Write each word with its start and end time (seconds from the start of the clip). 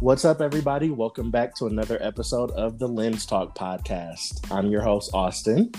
What's 0.00 0.24
up, 0.24 0.40
everybody? 0.40 0.90
Welcome 0.90 1.30
back 1.30 1.54
to 1.56 1.66
another 1.66 2.02
episode 2.02 2.50
of 2.52 2.78
the 2.78 2.88
Lens 2.88 3.26
Talk 3.26 3.54
podcast. 3.54 4.50
I'm 4.50 4.70
your 4.70 4.80
host, 4.80 5.10
Austin. 5.12 5.70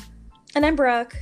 And 0.54 0.63
I'm 0.63 0.76
Brooke. 0.76 1.18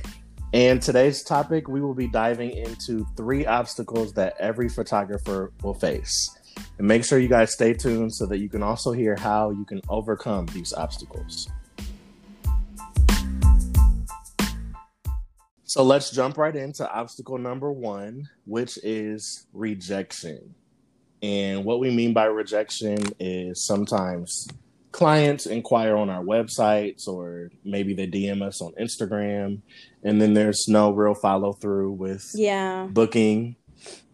And 0.52 0.82
today's 0.82 1.22
topic, 1.22 1.66
we 1.66 1.80
will 1.80 1.94
be 1.94 2.08
diving 2.08 2.50
into 2.50 3.06
three 3.16 3.46
obstacles 3.46 4.12
that 4.12 4.34
every 4.38 4.68
photographer 4.68 5.50
will 5.62 5.72
face. 5.72 6.28
And 6.76 6.86
make 6.86 7.02
sure 7.02 7.18
you 7.18 7.28
guys 7.28 7.54
stay 7.54 7.72
tuned 7.72 8.12
so 8.12 8.26
that 8.26 8.36
you 8.36 8.50
can 8.50 8.62
also 8.62 8.92
hear 8.92 9.16
how 9.16 9.48
you 9.48 9.64
can 9.64 9.80
overcome 9.88 10.44
these 10.52 10.74
obstacles. 10.74 11.48
So 15.64 15.82
let's 15.82 16.10
jump 16.10 16.36
right 16.36 16.54
into 16.54 16.86
obstacle 16.92 17.38
number 17.38 17.72
one, 17.72 18.28
which 18.44 18.78
is 18.82 19.46
rejection. 19.54 20.54
And 21.22 21.64
what 21.64 21.80
we 21.80 21.90
mean 21.90 22.12
by 22.12 22.24
rejection 22.26 22.98
is 23.18 23.66
sometimes 23.66 24.48
clients 24.92 25.46
inquire 25.46 25.96
on 25.96 26.10
our 26.10 26.22
websites 26.22 27.06
or 27.06 27.50
maybe 27.64 27.94
they 27.94 28.06
DM 28.06 28.42
us 28.42 28.60
on 28.60 28.72
Instagram 28.80 29.60
and 30.02 30.20
then 30.20 30.34
there's 30.34 30.66
no 30.66 30.90
real 30.90 31.14
follow 31.14 31.52
through 31.52 31.92
with 31.92 32.28
yeah. 32.34 32.88
booking. 32.90 33.56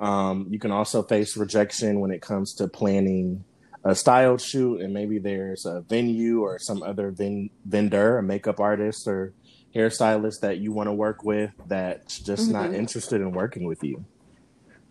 Um, 0.00 0.46
you 0.50 0.58
can 0.58 0.70
also 0.70 1.02
face 1.02 1.36
rejection 1.36 2.00
when 2.00 2.10
it 2.10 2.20
comes 2.20 2.54
to 2.54 2.68
planning 2.68 3.44
a 3.84 3.94
styled 3.94 4.40
shoot 4.40 4.80
and 4.80 4.92
maybe 4.92 5.18
there's 5.18 5.64
a 5.64 5.80
venue 5.82 6.40
or 6.40 6.58
some 6.58 6.82
other 6.82 7.10
ven- 7.10 7.50
vendor, 7.64 8.18
a 8.18 8.22
makeup 8.22 8.60
artist 8.60 9.06
or 9.06 9.32
hairstylist 9.74 10.40
that 10.40 10.58
you 10.58 10.72
want 10.72 10.88
to 10.88 10.92
work 10.92 11.22
with 11.22 11.50
that's 11.66 12.18
just 12.18 12.44
mm-hmm. 12.44 12.52
not 12.52 12.74
interested 12.74 13.20
in 13.20 13.30
working 13.30 13.64
with 13.64 13.82
you. 13.82 14.04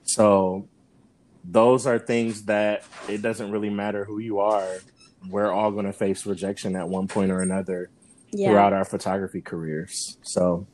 So 0.03 0.67
those 1.47 1.85
are 1.85 1.99
things 1.99 2.43
that 2.43 2.83
it 3.07 3.21
doesn't 3.21 3.51
really 3.51 3.69
matter 3.69 4.05
who 4.05 4.19
you 4.19 4.39
are. 4.39 4.77
We're 5.27 5.51
all 5.51 5.71
going 5.71 5.85
to 5.85 5.93
face 5.93 6.25
rejection 6.25 6.75
at 6.75 6.87
one 6.87 7.07
point 7.07 7.31
or 7.31 7.41
another 7.41 7.89
yeah. 8.31 8.49
throughout 8.49 8.73
our 8.73 8.85
photography 8.85 9.41
careers. 9.41 10.17
So, 10.23 10.67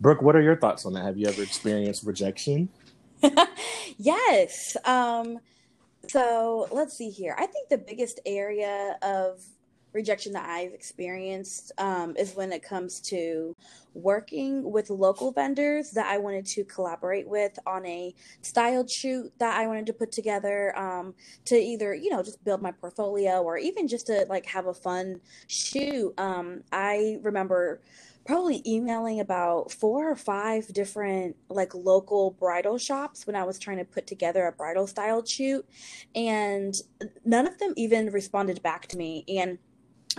Brooke, 0.00 0.22
what 0.22 0.36
are 0.36 0.42
your 0.42 0.56
thoughts 0.56 0.86
on 0.86 0.92
that? 0.94 1.04
Have 1.04 1.18
you 1.18 1.26
ever 1.26 1.42
experienced 1.42 2.04
rejection? 2.04 2.68
yes. 3.98 4.76
Um, 4.84 5.38
so 6.06 6.68
let's 6.70 6.96
see 6.96 7.10
here. 7.10 7.34
I 7.38 7.46
think 7.46 7.68
the 7.68 7.78
biggest 7.78 8.20
area 8.24 8.96
of 9.02 9.44
rejection 9.92 10.32
that 10.32 10.48
I've 10.48 10.72
experienced 10.72 11.72
um, 11.78 12.16
is 12.16 12.34
when 12.34 12.52
it 12.52 12.62
comes 12.62 13.00
to 13.00 13.56
working 13.94 14.70
with 14.70 14.90
local 14.90 15.32
vendors 15.32 15.90
that 15.92 16.06
I 16.06 16.18
wanted 16.18 16.46
to 16.46 16.64
collaborate 16.64 17.28
with 17.28 17.58
on 17.66 17.84
a 17.86 18.14
styled 18.42 18.90
shoot 18.90 19.32
that 19.38 19.58
I 19.58 19.66
wanted 19.66 19.86
to 19.86 19.92
put 19.92 20.12
together 20.12 20.76
um, 20.78 21.14
to 21.46 21.56
either, 21.56 21.94
you 21.94 22.10
know, 22.10 22.22
just 22.22 22.42
build 22.44 22.62
my 22.62 22.70
portfolio 22.70 23.42
or 23.42 23.58
even 23.58 23.88
just 23.88 24.06
to 24.06 24.26
like 24.28 24.46
have 24.46 24.66
a 24.66 24.74
fun 24.74 25.20
shoot. 25.46 26.14
Um, 26.18 26.62
I 26.70 27.18
remember 27.22 27.80
probably 28.28 28.62
emailing 28.66 29.20
about 29.20 29.72
four 29.72 30.10
or 30.10 30.14
five 30.14 30.70
different 30.74 31.34
like 31.48 31.74
local 31.74 32.32
bridal 32.32 32.76
shops 32.76 33.26
when 33.26 33.34
I 33.34 33.44
was 33.44 33.58
trying 33.58 33.78
to 33.78 33.86
put 33.86 34.06
together 34.06 34.46
a 34.46 34.52
bridal 34.52 34.86
styled 34.86 35.26
shoot 35.26 35.66
and 36.14 36.74
none 37.24 37.46
of 37.46 37.58
them 37.58 37.72
even 37.76 38.10
responded 38.10 38.62
back 38.62 38.86
to 38.88 38.98
me 38.98 39.24
and 39.28 39.56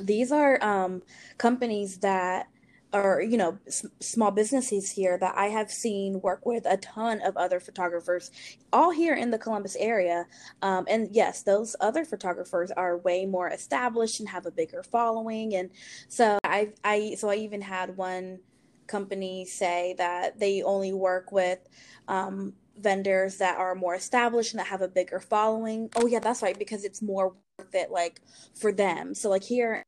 these 0.04 0.32
are 0.32 0.64
um, 0.64 1.02
companies 1.38 1.98
that 2.00 2.48
are 2.92 3.22
you 3.22 3.38
know 3.38 3.58
s- 3.68 3.86
small 4.00 4.32
businesses 4.32 4.90
here 4.90 5.16
that 5.16 5.38
i 5.38 5.46
have 5.46 5.70
seen 5.70 6.20
work 6.22 6.44
with 6.46 6.66
a 6.66 6.78
ton 6.78 7.22
of 7.22 7.38
other 7.38 7.60
photographers 7.60 8.32
all 8.74 8.92
here 8.92 9.14
in 9.16 9.32
the 9.32 9.38
columbus 9.38 9.76
area. 9.80 10.26
Um, 10.62 10.86
and 10.90 11.10
yes 11.12 11.44
those 11.44 11.76
other 11.80 12.06
photographers 12.06 12.72
are 12.72 12.98
way 12.98 13.26
more 13.26 13.50
established 13.50 14.20
and 14.20 14.30
have 14.30 14.46
a 14.46 14.52
bigger 14.52 14.84
following. 14.84 15.56
And 15.56 15.70
so 16.08 16.40
i 16.44 16.70
i 16.84 17.16
so 17.18 17.30
i 17.30 17.36
even 17.36 17.62
had 17.62 17.96
one 17.98 18.40
company 18.88 19.46
say 19.46 19.94
that 19.98 20.40
they 20.40 20.64
only 20.64 20.94
work 20.94 21.32
with 21.32 21.60
um, 22.08 22.54
vendors 22.80 23.38
that 23.38 23.58
are 23.58 23.76
more 23.76 23.94
established 23.94 24.54
and 24.54 24.60
that 24.60 24.68
have 24.68 24.82
a 24.82 24.88
bigger 24.88 25.20
following. 25.20 25.90
Oh 25.96 26.08
yeah 26.08 26.20
that's 26.20 26.42
right 26.42 26.58
because 26.58 26.84
it's 26.84 27.02
more 27.02 27.36
worth 27.58 27.76
it 27.76 27.92
like 27.92 28.22
for 28.56 28.72
them. 28.72 29.14
So 29.14 29.30
like 29.30 29.44
here 29.44 29.84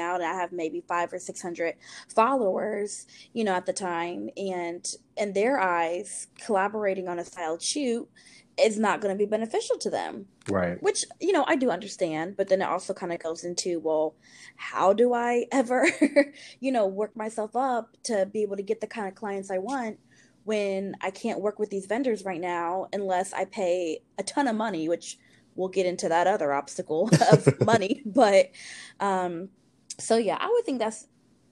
out 0.00 0.20
and 0.20 0.30
I 0.30 0.34
have 0.34 0.52
maybe 0.52 0.82
five 0.86 1.12
or 1.12 1.18
six 1.18 1.42
hundred 1.42 1.74
followers, 2.08 3.06
you 3.32 3.44
know, 3.44 3.54
at 3.54 3.66
the 3.66 3.72
time. 3.72 4.30
And 4.36 4.86
in 5.16 5.32
their 5.32 5.58
eyes, 5.58 6.28
collaborating 6.44 7.08
on 7.08 7.18
a 7.18 7.24
styled 7.24 7.62
shoot 7.62 8.08
is 8.58 8.78
not 8.78 9.00
going 9.00 9.14
to 9.14 9.18
be 9.18 9.28
beneficial 9.28 9.78
to 9.78 9.90
them. 9.90 10.26
Right. 10.48 10.82
Which, 10.82 11.04
you 11.20 11.32
know, 11.32 11.44
I 11.46 11.56
do 11.56 11.70
understand, 11.70 12.36
but 12.36 12.48
then 12.48 12.60
it 12.60 12.68
also 12.68 12.92
kind 12.92 13.12
of 13.12 13.18
goes 13.18 13.44
into, 13.44 13.80
well, 13.80 14.14
how 14.56 14.92
do 14.92 15.14
I 15.14 15.46
ever, 15.52 15.88
you 16.60 16.72
know, 16.72 16.86
work 16.86 17.16
myself 17.16 17.56
up 17.56 17.96
to 18.04 18.26
be 18.26 18.42
able 18.42 18.56
to 18.56 18.62
get 18.62 18.80
the 18.80 18.86
kind 18.86 19.08
of 19.08 19.14
clients 19.14 19.50
I 19.50 19.58
want 19.58 19.98
when 20.44 20.96
I 21.00 21.10
can't 21.10 21.40
work 21.40 21.58
with 21.58 21.70
these 21.70 21.86
vendors 21.86 22.24
right 22.24 22.40
now 22.40 22.88
unless 22.92 23.32
I 23.32 23.44
pay 23.44 24.02
a 24.18 24.22
ton 24.22 24.48
of 24.48 24.56
money, 24.56 24.88
which 24.88 25.18
we'll 25.54 25.68
get 25.68 25.86
into 25.86 26.08
that 26.08 26.26
other 26.26 26.52
obstacle 26.52 27.10
of 27.30 27.60
money. 27.64 28.02
But 28.04 28.50
um 29.00 29.50
so 29.98 30.16
yeah, 30.16 30.38
I 30.40 30.48
would 30.48 30.64
think 30.64 30.78
that's 30.78 31.06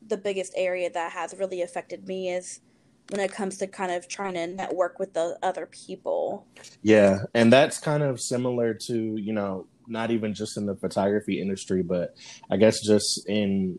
the 0.07 0.17
biggest 0.17 0.53
area 0.57 0.91
that 0.91 1.13
has 1.13 1.35
really 1.39 1.63
affected 1.63 2.07
me 2.07 2.31
is 2.31 2.61
when 3.11 3.21
it 3.21 3.33
comes 3.33 3.59
to 3.59 3.67
kind 3.67 3.93
of 3.93 4.09
trying 4.09 4.35
to 4.35 4.47
network 4.47 4.99
with 4.99 5.15
the 5.15 5.39
other 5.43 5.67
people. 5.67 6.47
Yeah, 6.83 7.25
and 7.35 7.53
that's 7.53 7.79
kind 7.79 8.03
of 8.03 8.21
similar 8.21 8.75
to, 8.87 9.17
you 9.17 9.33
know, 9.33 9.67
not 9.87 10.11
even 10.11 10.35
just 10.35 10.57
in 10.57 10.67
the 10.67 10.77
photography 10.77 11.41
industry, 11.41 11.83
but 11.83 12.15
I 12.51 12.57
guess 12.57 12.81
just 12.81 13.29
in 13.29 13.79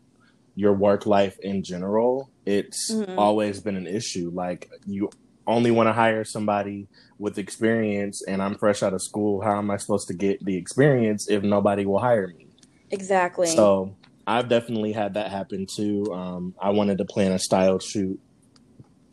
your 0.54 0.74
work 0.74 1.06
life 1.06 1.38
in 1.40 1.64
general, 1.64 2.30
it's 2.44 2.92
mm-hmm. 2.92 3.18
always 3.18 3.60
been 3.60 3.76
an 3.76 3.86
issue. 3.86 4.30
Like 4.32 4.70
you 4.86 5.10
only 5.46 5.70
want 5.70 5.88
to 5.88 5.92
hire 5.92 6.24
somebody 6.24 6.88
with 7.18 7.38
experience 7.38 8.22
and 8.26 8.42
I'm 8.42 8.56
fresh 8.56 8.82
out 8.82 8.92
of 8.92 9.02
school. 9.02 9.40
How 9.40 9.58
am 9.58 9.70
I 9.70 9.78
supposed 9.78 10.08
to 10.08 10.14
get 10.14 10.44
the 10.44 10.56
experience 10.56 11.28
if 11.28 11.42
nobody 11.42 11.86
will 11.86 11.98
hire 11.98 12.28
me? 12.28 12.48
Exactly. 12.90 13.46
So 13.46 13.96
I've 14.26 14.48
definitely 14.48 14.92
had 14.92 15.14
that 15.14 15.30
happen 15.30 15.66
too. 15.66 16.12
Um, 16.12 16.54
I 16.60 16.70
wanted 16.70 16.98
to 16.98 17.04
plan 17.04 17.32
a 17.32 17.38
style 17.38 17.78
shoot 17.78 18.20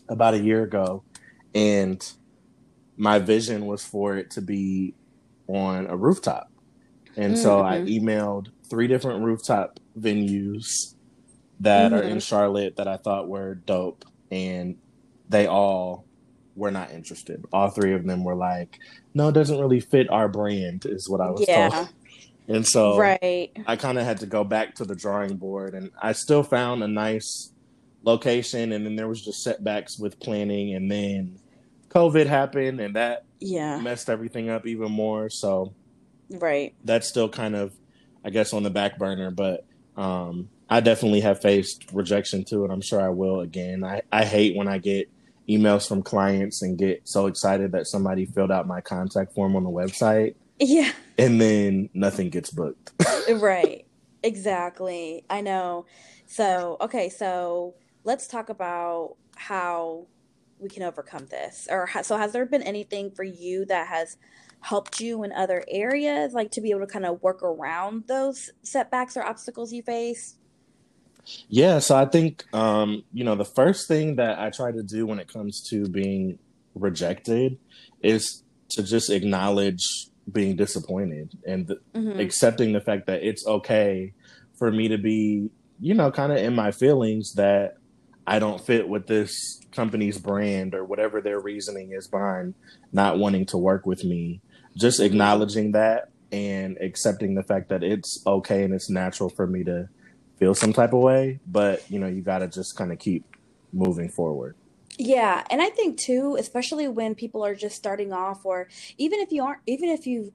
about 0.07 0.33
a 0.33 0.39
year 0.39 0.63
ago, 0.63 1.03
and 1.53 2.01
my 2.97 3.19
vision 3.19 3.65
was 3.65 3.83
for 3.83 4.17
it 4.17 4.31
to 4.31 4.41
be 4.41 4.93
on 5.47 5.87
a 5.87 5.95
rooftop. 5.95 6.51
And 7.15 7.33
mm-hmm. 7.33 7.43
so 7.43 7.61
I 7.61 7.77
mm-hmm. 7.77 8.07
emailed 8.07 8.47
three 8.69 8.87
different 8.87 9.23
rooftop 9.23 9.79
venues 9.99 10.95
that 11.61 11.91
mm-hmm. 11.91 11.95
are 11.95 12.03
in 12.03 12.09
mm-hmm. 12.11 12.19
Charlotte 12.19 12.77
that 12.77 12.87
I 12.87 12.97
thought 12.97 13.27
were 13.27 13.55
dope, 13.55 14.05
and 14.31 14.77
they 15.27 15.47
all 15.47 16.05
were 16.55 16.71
not 16.71 16.91
interested. 16.91 17.43
All 17.51 17.69
three 17.69 17.93
of 17.93 18.05
them 18.05 18.23
were 18.23 18.35
like, 18.35 18.77
"No, 19.13 19.29
it 19.29 19.33
doesn't 19.33 19.59
really 19.59 19.79
fit 19.79 20.09
our 20.09 20.27
brand," 20.27 20.85
is 20.85 21.09
what 21.09 21.21
I 21.21 21.31
was 21.31 21.45
yeah. 21.47 21.69
told. 21.69 21.89
And 22.49 22.67
so 22.67 22.97
right. 22.97 23.51
I 23.67 23.75
kind 23.75 23.99
of 23.99 24.05
had 24.05 24.17
to 24.21 24.25
go 24.25 24.43
back 24.43 24.75
to 24.75 24.85
the 24.85 24.95
drawing 24.95 25.37
board 25.37 25.75
and 25.75 25.91
I 26.01 26.13
still 26.13 26.41
found 26.41 26.83
a 26.83 26.87
nice 26.87 27.53
location 28.01 28.71
and 28.71 28.85
then 28.85 28.95
there 28.95 29.07
was 29.07 29.23
just 29.23 29.43
setbacks 29.43 29.99
with 29.99 30.19
planning 30.19 30.73
and 30.73 30.91
then 30.91 31.37
COVID 31.89 32.25
happened 32.25 32.79
and 32.79 32.95
that 32.95 33.25
yeah 33.39 33.79
messed 33.79 34.09
everything 34.09 34.49
up 34.49 34.65
even 34.65 34.91
more. 34.91 35.29
So 35.29 35.75
right. 36.31 36.73
That's 36.83 37.07
still 37.07 37.29
kind 37.29 37.55
of 37.55 37.71
I 38.25 38.31
guess 38.31 38.51
on 38.51 38.63
the 38.63 38.71
back 38.71 38.97
burner, 38.97 39.29
but 39.29 39.63
um 39.95 40.49
I 40.71 40.79
definitely 40.79 41.21
have 41.21 41.41
faced 41.41 41.85
rejection 41.93 42.45
too 42.45 42.63
and 42.63 42.73
I'm 42.73 42.81
sure 42.81 42.99
I 42.99 43.09
will 43.09 43.41
again. 43.41 43.83
I, 43.83 44.01
I 44.11 44.25
hate 44.25 44.55
when 44.55 44.67
I 44.67 44.79
get 44.79 45.07
emails 45.47 45.87
from 45.87 46.01
clients 46.01 46.63
and 46.63 46.79
get 46.79 47.07
so 47.07 47.27
excited 47.27 47.73
that 47.73 47.85
somebody 47.85 48.25
filled 48.25 48.51
out 48.51 48.65
my 48.65 48.81
contact 48.81 49.33
form 49.33 49.55
on 49.55 49.63
the 49.63 49.69
website 49.69 50.33
yeah. 50.67 50.91
And 51.17 51.39
then 51.39 51.89
nothing 51.93 52.29
gets 52.29 52.49
booked. 52.49 52.91
right. 53.39 53.85
Exactly. 54.23 55.23
I 55.29 55.41
know. 55.41 55.85
So, 56.25 56.77
okay, 56.81 57.09
so 57.09 57.75
let's 58.03 58.27
talk 58.27 58.49
about 58.49 59.15
how 59.35 60.07
we 60.59 60.69
can 60.69 60.83
overcome 60.83 61.27
this. 61.27 61.67
Or 61.69 61.89
so 62.03 62.17
has 62.17 62.33
there 62.33 62.45
been 62.45 62.63
anything 62.63 63.11
for 63.11 63.23
you 63.23 63.65
that 63.65 63.87
has 63.87 64.17
helped 64.61 64.99
you 64.99 65.23
in 65.23 65.31
other 65.31 65.63
areas 65.69 66.33
like 66.33 66.51
to 66.51 66.61
be 66.61 66.71
able 66.71 66.81
to 66.81 66.87
kind 66.87 67.05
of 67.05 67.23
work 67.23 67.41
around 67.41 68.03
those 68.07 68.49
setbacks 68.61 69.15
or 69.15 69.23
obstacles 69.23 69.71
you 69.71 69.81
face? 69.81 70.35
Yeah, 71.47 71.79
so 71.79 71.95
I 71.95 72.05
think 72.05 72.43
um, 72.53 73.03
you 73.13 73.23
know, 73.23 73.35
the 73.35 73.45
first 73.45 73.87
thing 73.87 74.17
that 74.17 74.39
I 74.39 74.49
try 74.49 74.71
to 74.71 74.83
do 74.83 75.05
when 75.05 75.19
it 75.19 75.31
comes 75.31 75.61
to 75.69 75.87
being 75.87 76.39
rejected 76.75 77.57
is 78.01 78.43
to 78.71 78.83
just 78.83 79.09
acknowledge 79.09 80.09
being 80.31 80.55
disappointed 80.55 81.37
and 81.45 81.67
mm-hmm. 81.67 82.19
accepting 82.19 82.73
the 82.73 82.81
fact 82.81 83.07
that 83.07 83.23
it's 83.23 83.45
okay 83.45 84.13
for 84.57 84.71
me 84.71 84.87
to 84.89 84.97
be, 84.97 85.49
you 85.79 85.93
know, 85.93 86.11
kind 86.11 86.31
of 86.31 86.37
in 86.37 86.55
my 86.55 86.71
feelings 86.71 87.33
that 87.33 87.77
I 88.27 88.39
don't 88.39 88.63
fit 88.63 88.87
with 88.87 89.07
this 89.07 89.59
company's 89.71 90.17
brand 90.17 90.75
or 90.75 90.85
whatever 90.85 91.21
their 91.21 91.39
reasoning 91.39 91.93
is 91.93 92.07
behind 92.07 92.53
not 92.91 93.17
wanting 93.17 93.45
to 93.47 93.57
work 93.57 93.85
with 93.85 94.03
me. 94.03 94.41
Just 94.77 94.99
acknowledging 94.99 95.71
that 95.71 96.09
and 96.31 96.77
accepting 96.79 97.35
the 97.35 97.43
fact 97.43 97.69
that 97.69 97.83
it's 97.83 98.21
okay 98.25 98.63
and 98.63 98.73
it's 98.73 98.89
natural 98.89 99.29
for 99.29 99.47
me 99.47 99.63
to 99.63 99.89
feel 100.37 100.53
some 100.53 100.73
type 100.73 100.93
of 100.93 100.99
way, 100.99 101.39
but 101.47 101.89
you 101.89 101.99
know, 101.99 102.07
you 102.07 102.21
got 102.21 102.39
to 102.39 102.47
just 102.47 102.75
kind 102.75 102.91
of 102.91 102.99
keep 102.99 103.25
moving 103.73 104.09
forward. 104.09 104.55
Yeah, 104.99 105.45
and 105.49 105.61
I 105.61 105.69
think 105.69 105.97
too, 105.97 106.35
especially 106.39 106.87
when 106.89 107.15
people 107.15 107.45
are 107.45 107.55
just 107.55 107.75
starting 107.77 108.11
off 108.13 108.45
or 108.45 108.67
even 108.97 109.19
if 109.21 109.31
you 109.31 109.43
aren't 109.43 109.61
even 109.65 109.89
if 109.89 110.05
you 110.05 110.33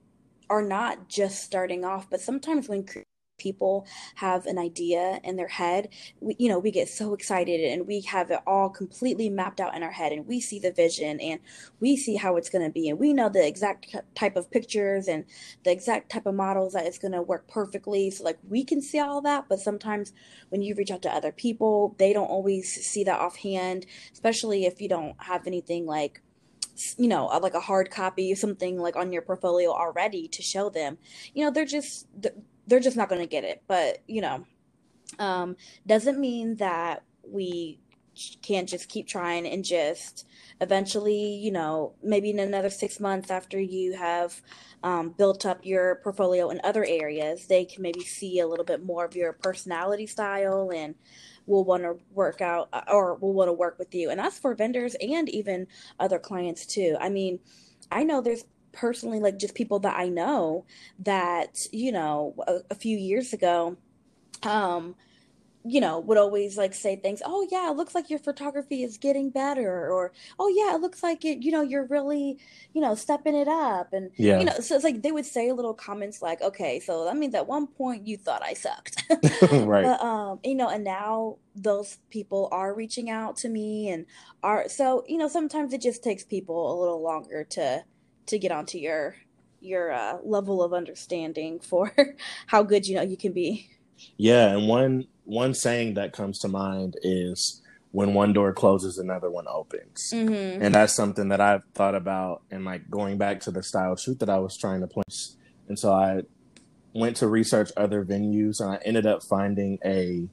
are 0.49 0.63
not 0.63 1.07
just 1.09 1.43
starting 1.43 1.85
off, 1.85 2.09
but 2.09 2.21
sometimes 2.21 2.67
when 2.69 2.83
people 3.45 3.85
have 4.15 4.47
an 4.47 4.57
idea 4.57 5.19
in 5.23 5.35
their 5.35 5.53
head 5.61 5.89
we, 6.19 6.35
you 6.39 6.49
know 6.49 6.57
we 6.57 6.71
get 6.71 6.89
so 6.89 7.13
excited 7.13 7.61
and 7.61 7.85
we 7.85 8.01
have 8.01 8.31
it 8.31 8.39
all 8.47 8.69
completely 8.69 9.29
mapped 9.29 9.59
out 9.59 9.75
in 9.75 9.83
our 9.83 9.91
head 9.91 10.11
and 10.11 10.25
we 10.25 10.39
see 10.39 10.57
the 10.57 10.71
vision 10.71 11.19
and 11.19 11.39
we 11.79 11.95
see 11.95 12.15
how 12.15 12.37
it's 12.37 12.49
going 12.49 12.65
to 12.65 12.71
be 12.71 12.89
and 12.89 12.99
we 12.99 13.13
know 13.13 13.29
the 13.29 13.45
exact 13.45 13.95
type 14.15 14.35
of 14.35 14.49
pictures 14.49 15.07
and 15.07 15.25
the 15.63 15.71
exact 15.71 16.11
type 16.11 16.25
of 16.25 16.33
models 16.33 16.73
that 16.73 16.85
it's 16.85 16.97
going 16.97 17.11
to 17.11 17.21
work 17.21 17.47
perfectly. 17.47 18.09
So 18.09 18.23
like 18.23 18.39
we 18.49 18.63
can 18.63 18.81
see 18.81 18.99
all 18.99 19.21
that 19.21 19.45
but 19.47 19.59
sometimes 19.59 20.13
when 20.49 20.61
you 20.61 20.73
reach 20.75 20.91
out 20.91 21.03
to 21.03 21.13
other 21.13 21.31
people 21.31 21.95
they 21.99 22.13
don't 22.13 22.27
always 22.27 22.73
see 22.73 23.03
that 23.03 23.19
offhand 23.19 23.85
especially 24.11 24.65
if 24.65 24.81
you 24.81 24.89
don't 24.89 25.15
have 25.19 25.45
anything 25.45 25.85
like 25.85 26.21
you 26.97 27.07
know 27.07 27.27
like 27.27 27.53
a 27.53 27.59
hard 27.59 27.89
copy 27.89 28.35
something 28.35 28.77
like 28.77 28.95
on 28.95 29.13
your 29.13 29.21
portfolio 29.21 29.69
already 29.71 30.27
to 30.27 30.41
show 30.41 30.69
them. 30.69 30.97
You 31.33 31.45
know 31.45 31.51
they're 31.51 31.65
just 31.65 32.07
they're 32.67 32.79
just 32.79 32.97
not 32.97 33.09
going 33.09 33.21
to 33.21 33.27
get 33.27 33.43
it. 33.43 33.63
But 33.67 33.99
you 34.07 34.21
know, 34.21 34.45
um, 35.19 35.55
doesn't 35.85 36.19
mean 36.19 36.55
that 36.57 37.03
we 37.27 37.79
can't 38.41 38.69
just 38.69 38.87
keep 38.87 39.07
trying 39.07 39.45
and 39.45 39.63
just 39.63 40.25
eventually, 40.61 41.35
you 41.35 41.51
know, 41.51 41.93
maybe 42.01 42.29
in 42.29 42.39
another 42.39 42.69
six 42.69 42.99
months 42.99 43.29
after 43.29 43.59
you 43.59 43.93
have 43.93 44.41
um, 44.83 45.09
built 45.09 45.45
up 45.45 45.65
your 45.65 45.95
portfolio 45.95 46.49
in 46.49 46.61
other 46.63 46.85
areas, 46.85 47.47
they 47.47 47.65
can 47.65 47.81
maybe 47.81 48.01
see 48.01 48.39
a 48.39 48.47
little 48.47 48.63
bit 48.63 48.85
more 48.85 49.03
of 49.03 49.15
your 49.15 49.33
personality 49.33 50.07
style 50.07 50.71
and 50.73 50.95
will 51.45 51.65
want 51.65 51.83
to 51.83 51.97
work 52.13 52.41
out 52.41 52.69
or 52.87 53.15
will 53.15 53.33
want 53.33 53.49
to 53.49 53.53
work 53.53 53.77
with 53.77 53.93
you. 53.93 54.09
And 54.09 54.19
that's 54.19 54.39
for 54.39 54.55
vendors 54.55 54.95
and 55.01 55.27
even 55.29 55.67
other 55.99 56.19
clients 56.19 56.65
too. 56.65 56.95
I 56.99 57.09
mean, 57.09 57.39
I 57.91 58.03
know 58.03 58.21
there's 58.21 58.45
personally 58.75 59.19
like 59.19 59.39
just 59.39 59.55
people 59.55 59.79
that 59.79 59.97
I 59.97 60.09
know 60.09 60.65
that 60.99 61.67
you 61.71 61.91
know 61.91 62.35
a, 62.47 62.59
a 62.69 62.75
few 62.75 62.97
years 62.97 63.33
ago 63.33 63.77
um 64.43 64.95
you 65.67 65.81
know, 65.81 65.99
would 65.99 66.17
always 66.19 66.57
like 66.57 66.75
say 66.75 66.95
things, 66.95 67.23
oh 67.25 67.47
yeah, 67.51 67.71
it 67.71 67.75
looks 67.75 67.95
like 67.95 68.11
your 68.11 68.19
photography 68.19 68.83
is 68.83 68.99
getting 68.99 69.31
better, 69.31 69.91
or 69.91 70.13
oh 70.37 70.47
yeah, 70.47 70.75
it 70.75 70.81
looks 70.81 71.01
like 71.01 71.25
it, 71.25 71.43
you 71.43 71.51
know, 71.51 71.63
you're 71.63 71.87
really, 71.87 72.37
you 72.73 72.81
know, 72.81 72.93
stepping 72.93 73.35
it 73.35 73.47
up. 73.47 73.91
And 73.91 74.11
yeah. 74.15 74.37
you 74.37 74.45
know, 74.45 74.53
so 74.59 74.75
it's 74.75 74.83
like 74.83 75.01
they 75.01 75.11
would 75.11 75.25
say 75.25 75.51
little 75.51 75.73
comments 75.73 76.21
like, 76.21 76.39
okay, 76.43 76.79
so 76.79 77.05
that 77.05 77.17
means 77.17 77.33
at 77.33 77.47
one 77.47 77.65
point 77.65 78.05
you 78.05 78.15
thought 78.15 78.43
I 78.43 78.53
sucked. 78.53 79.03
right. 79.51 79.85
But 79.85 80.01
um, 80.01 80.39
you 80.43 80.53
know, 80.53 80.69
and 80.69 80.83
now 80.83 81.37
those 81.55 81.97
people 82.11 82.47
are 82.51 82.75
reaching 82.75 83.09
out 83.09 83.35
to 83.37 83.49
me 83.49 83.89
and 83.89 84.05
are 84.43 84.69
so, 84.69 85.03
you 85.07 85.17
know, 85.17 85.27
sometimes 85.27 85.73
it 85.73 85.81
just 85.81 86.03
takes 86.03 86.23
people 86.23 86.71
a 86.71 86.79
little 86.79 87.01
longer 87.01 87.43
to 87.43 87.83
to 88.27 88.39
get 88.39 88.51
onto 88.51 88.77
your 88.77 89.15
your 89.61 89.91
uh, 89.91 90.17
level 90.23 90.63
of 90.63 90.73
understanding 90.73 91.59
for 91.59 91.91
how 92.47 92.63
good 92.63 92.87
you 92.87 92.95
know 92.95 93.01
you 93.01 93.17
can 93.17 93.33
be. 93.33 93.69
Yeah, 94.17 94.55
and 94.55 94.67
one 94.67 95.07
one 95.23 95.53
saying 95.53 95.95
that 95.95 96.13
comes 96.13 96.39
to 96.39 96.47
mind 96.47 96.95
is 97.01 97.61
when 97.91 98.13
one 98.13 98.33
door 98.33 98.53
closes, 98.53 98.97
another 98.97 99.29
one 99.29 99.45
opens, 99.47 100.11
mm-hmm. 100.13 100.61
and 100.61 100.75
that's 100.75 100.93
something 100.93 101.29
that 101.29 101.41
I've 101.41 101.63
thought 101.73 101.95
about. 101.95 102.43
And 102.51 102.65
like 102.65 102.89
going 102.89 103.17
back 103.17 103.39
to 103.41 103.51
the 103.51 103.63
style 103.63 103.95
shoot 103.95 104.19
that 104.19 104.29
I 104.29 104.37
was 104.39 104.57
trying 104.57 104.81
to 104.81 104.87
place, 104.87 105.35
and 105.67 105.79
so 105.79 105.91
I 105.91 106.21
went 106.93 107.17
to 107.17 107.27
research 107.27 107.71
other 107.75 108.03
venues, 108.05 108.59
and 108.59 108.71
I 108.71 108.79
ended 108.85 109.05
up 109.05 109.23
finding 109.23 109.79
a 109.83 110.27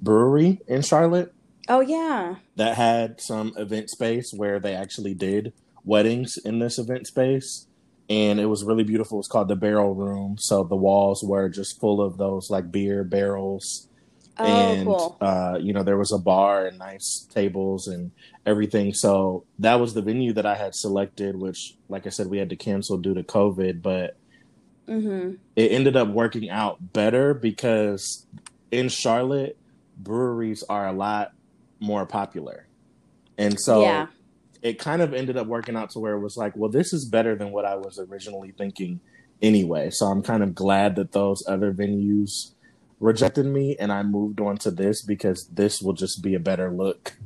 brewery 0.00 0.60
in 0.66 0.82
Charlotte. 0.82 1.32
Oh 1.68 1.80
yeah, 1.80 2.36
that 2.56 2.76
had 2.76 3.20
some 3.20 3.52
event 3.56 3.90
space 3.90 4.32
where 4.34 4.58
they 4.58 4.74
actually 4.74 5.14
did 5.14 5.52
weddings 5.84 6.36
in 6.44 6.58
this 6.58 6.78
event 6.78 7.06
space 7.06 7.66
and 8.08 8.38
it 8.38 8.46
was 8.46 8.64
really 8.64 8.84
beautiful. 8.84 9.18
It's 9.18 9.28
called 9.28 9.48
the 9.48 9.56
Barrel 9.56 9.94
Room. 9.94 10.36
So 10.38 10.62
the 10.62 10.76
walls 10.76 11.22
were 11.24 11.48
just 11.48 11.80
full 11.80 12.00
of 12.02 12.18
those 12.18 12.50
like 12.50 12.70
beer 12.70 13.04
barrels. 13.04 13.88
Oh, 14.36 14.44
and 14.44 14.86
cool. 14.86 15.16
uh, 15.20 15.58
you 15.60 15.72
know, 15.72 15.84
there 15.84 15.96
was 15.96 16.12
a 16.12 16.18
bar 16.18 16.66
and 16.66 16.78
nice 16.78 17.26
tables 17.32 17.86
and 17.86 18.10
everything. 18.44 18.92
So 18.92 19.44
that 19.60 19.76
was 19.76 19.94
the 19.94 20.02
venue 20.02 20.32
that 20.32 20.44
I 20.44 20.56
had 20.56 20.74
selected, 20.74 21.36
which, 21.36 21.76
like 21.88 22.04
I 22.06 22.10
said, 22.10 22.26
we 22.26 22.38
had 22.38 22.50
to 22.50 22.56
cancel 22.56 22.98
due 22.98 23.14
to 23.14 23.22
COVID, 23.22 23.80
but 23.80 24.16
mm-hmm. 24.88 25.36
it 25.54 25.70
ended 25.70 25.96
up 25.96 26.08
working 26.08 26.50
out 26.50 26.92
better 26.92 27.32
because 27.32 28.26
in 28.72 28.88
Charlotte, 28.88 29.56
breweries 29.96 30.64
are 30.68 30.88
a 30.88 30.92
lot 30.92 31.32
more 31.78 32.04
popular. 32.04 32.66
And 33.38 33.58
so 33.58 33.82
yeah 33.82 34.06
it 34.64 34.78
kind 34.78 35.02
of 35.02 35.12
ended 35.12 35.36
up 35.36 35.46
working 35.46 35.76
out 35.76 35.90
to 35.90 36.00
where 36.00 36.14
it 36.14 36.20
was 36.20 36.38
like, 36.38 36.56
well, 36.56 36.70
this 36.70 36.94
is 36.94 37.04
better 37.04 37.36
than 37.36 37.52
what 37.52 37.66
I 37.66 37.76
was 37.76 37.98
originally 37.98 38.50
thinking 38.56 38.98
anyway. 39.42 39.90
So 39.90 40.06
I'm 40.06 40.22
kind 40.22 40.42
of 40.42 40.54
glad 40.54 40.96
that 40.96 41.12
those 41.12 41.46
other 41.46 41.70
venues 41.72 42.52
rejected 42.98 43.44
me 43.44 43.76
and 43.78 43.92
I 43.92 44.02
moved 44.02 44.40
on 44.40 44.56
to 44.58 44.70
this 44.70 45.02
because 45.02 45.48
this 45.48 45.82
will 45.82 45.92
just 45.92 46.22
be 46.22 46.34
a 46.34 46.40
better 46.40 46.70
look. 46.70 47.18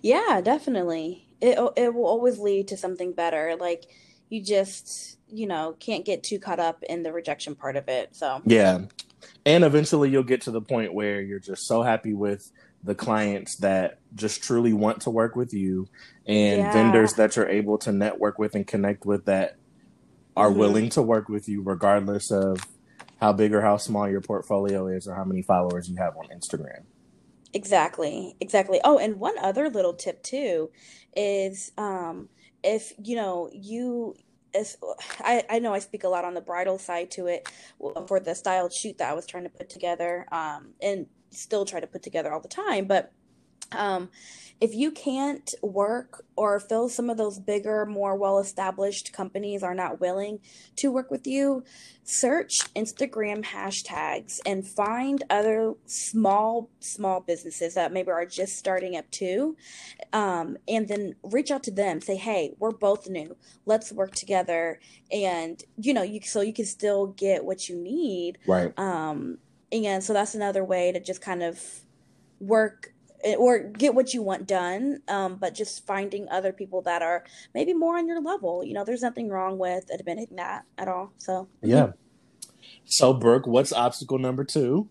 Yeah, 0.00 0.40
definitely. 0.42 1.28
It 1.42 1.58
it 1.76 1.94
will 1.94 2.06
always 2.06 2.38
lead 2.38 2.68
to 2.68 2.76
something 2.78 3.12
better. 3.12 3.56
Like 3.60 3.84
you 4.30 4.42
just, 4.42 5.18
you 5.28 5.46
know, 5.46 5.76
can't 5.78 6.06
get 6.06 6.22
too 6.22 6.38
caught 6.38 6.58
up 6.58 6.82
in 6.84 7.02
the 7.02 7.12
rejection 7.12 7.54
part 7.54 7.76
of 7.76 7.86
it. 7.88 8.16
So 8.16 8.40
Yeah. 8.46 8.86
And 9.44 9.62
eventually 9.62 10.08
you'll 10.08 10.22
get 10.22 10.40
to 10.42 10.50
the 10.50 10.62
point 10.62 10.94
where 10.94 11.20
you're 11.20 11.38
just 11.38 11.66
so 11.66 11.82
happy 11.82 12.14
with 12.14 12.50
the 12.82 12.94
clients 12.94 13.56
that 13.56 13.98
just 14.14 14.42
truly 14.42 14.72
want 14.72 15.02
to 15.02 15.10
work 15.10 15.36
with 15.36 15.52
you 15.52 15.86
and 16.26 16.60
yeah. 16.60 16.72
vendors 16.72 17.14
that 17.14 17.36
you're 17.36 17.48
able 17.48 17.76
to 17.78 17.92
network 17.92 18.38
with 18.38 18.54
and 18.54 18.66
connect 18.66 19.04
with 19.04 19.26
that 19.26 19.56
are 20.36 20.48
mm-hmm. 20.48 20.58
willing 20.58 20.88
to 20.90 21.02
work 21.02 21.28
with 21.28 21.48
you 21.48 21.62
regardless 21.62 22.30
of 22.30 22.66
how 23.20 23.32
big 23.32 23.52
or 23.52 23.60
how 23.60 23.76
small 23.76 24.08
your 24.08 24.22
portfolio 24.22 24.86
is 24.86 25.06
or 25.06 25.14
how 25.14 25.24
many 25.24 25.42
followers 25.42 25.88
you 25.90 25.96
have 25.96 26.16
on 26.16 26.26
Instagram. 26.28 26.84
Exactly. 27.52 28.36
Exactly. 28.40 28.80
Oh, 28.82 28.98
and 28.98 29.16
one 29.20 29.38
other 29.38 29.68
little 29.68 29.94
tip 29.94 30.22
too 30.22 30.70
is 31.16 31.72
um 31.76 32.28
if 32.62 32.92
you 33.02 33.16
know 33.16 33.50
you 33.52 34.14
as 34.54 34.76
I, 35.20 35.44
I 35.50 35.58
know 35.58 35.74
I 35.74 35.80
speak 35.80 36.04
a 36.04 36.08
lot 36.08 36.24
on 36.24 36.34
the 36.34 36.40
bridal 36.40 36.78
side 36.78 37.10
to 37.12 37.26
it 37.26 37.50
for 38.06 38.20
the 38.20 38.34
styled 38.34 38.72
shoot 38.72 38.98
that 38.98 39.10
I 39.10 39.14
was 39.14 39.26
trying 39.26 39.44
to 39.44 39.50
put 39.50 39.68
together 39.68 40.26
um 40.30 40.74
and 40.80 41.06
still 41.30 41.64
try 41.64 41.80
to 41.80 41.86
put 41.86 42.02
together 42.02 42.32
all 42.32 42.40
the 42.40 42.48
time 42.48 42.86
but 42.86 43.12
um 43.72 44.08
if 44.60 44.74
you 44.74 44.90
can't 44.90 45.54
work 45.62 46.24
or 46.36 46.60
feel 46.60 46.88
some 46.90 47.08
of 47.08 47.16
those 47.16 47.38
bigger, 47.38 47.86
more 47.86 48.14
well 48.14 48.38
established 48.38 49.12
companies 49.12 49.62
are 49.62 49.74
not 49.74 50.00
willing 50.00 50.40
to 50.76 50.92
work 50.92 51.10
with 51.10 51.26
you, 51.26 51.64
search 52.04 52.60
Instagram 52.74 53.42
hashtags 53.42 54.38
and 54.44 54.66
find 54.66 55.24
other 55.30 55.74
small, 55.86 56.68
small 56.80 57.20
businesses 57.20 57.74
that 57.74 57.92
maybe 57.92 58.10
are 58.10 58.26
just 58.26 58.58
starting 58.58 58.96
up 58.96 59.10
too. 59.10 59.56
Um, 60.12 60.58
and 60.68 60.86
then 60.86 61.14
reach 61.22 61.50
out 61.50 61.62
to 61.64 61.70
them, 61.70 62.02
say, 62.02 62.16
hey, 62.16 62.52
we're 62.58 62.70
both 62.70 63.08
new. 63.08 63.36
Let's 63.64 63.92
work 63.92 64.14
together. 64.14 64.78
And, 65.10 65.62
you 65.78 65.94
know, 65.94 66.02
you 66.02 66.20
so 66.22 66.42
you 66.42 66.52
can 66.52 66.66
still 66.66 67.06
get 67.06 67.44
what 67.44 67.70
you 67.70 67.76
need. 67.76 68.38
Right. 68.46 68.78
Um, 68.78 69.38
and 69.72 70.02
so 70.02 70.12
that's 70.12 70.34
another 70.34 70.64
way 70.64 70.92
to 70.92 71.00
just 71.00 71.20
kind 71.20 71.42
of 71.42 71.62
work 72.40 72.92
Eh, 73.22 73.34
or 73.34 73.58
get 73.58 73.94
what 73.94 74.14
you 74.14 74.22
want 74.22 74.46
done 74.46 75.02
um, 75.08 75.36
but 75.36 75.54
just 75.54 75.86
finding 75.86 76.26
other 76.30 76.52
people 76.52 76.80
that 76.80 77.02
are 77.02 77.24
maybe 77.54 77.74
more 77.74 77.98
on 77.98 78.08
your 78.08 78.20
level. 78.20 78.64
You 78.64 78.72
know 78.72 78.84
there's 78.84 79.02
nothing 79.02 79.28
wrong 79.28 79.58
with 79.58 79.90
admitting 79.92 80.36
that 80.36 80.64
at 80.78 80.88
all. 80.88 81.12
So 81.18 81.48
yeah. 81.62 81.92
So 82.84 83.12
brooke 83.12 83.46
what's 83.46 83.72
obstacle 83.72 84.18
number 84.18 84.44
two? 84.44 84.88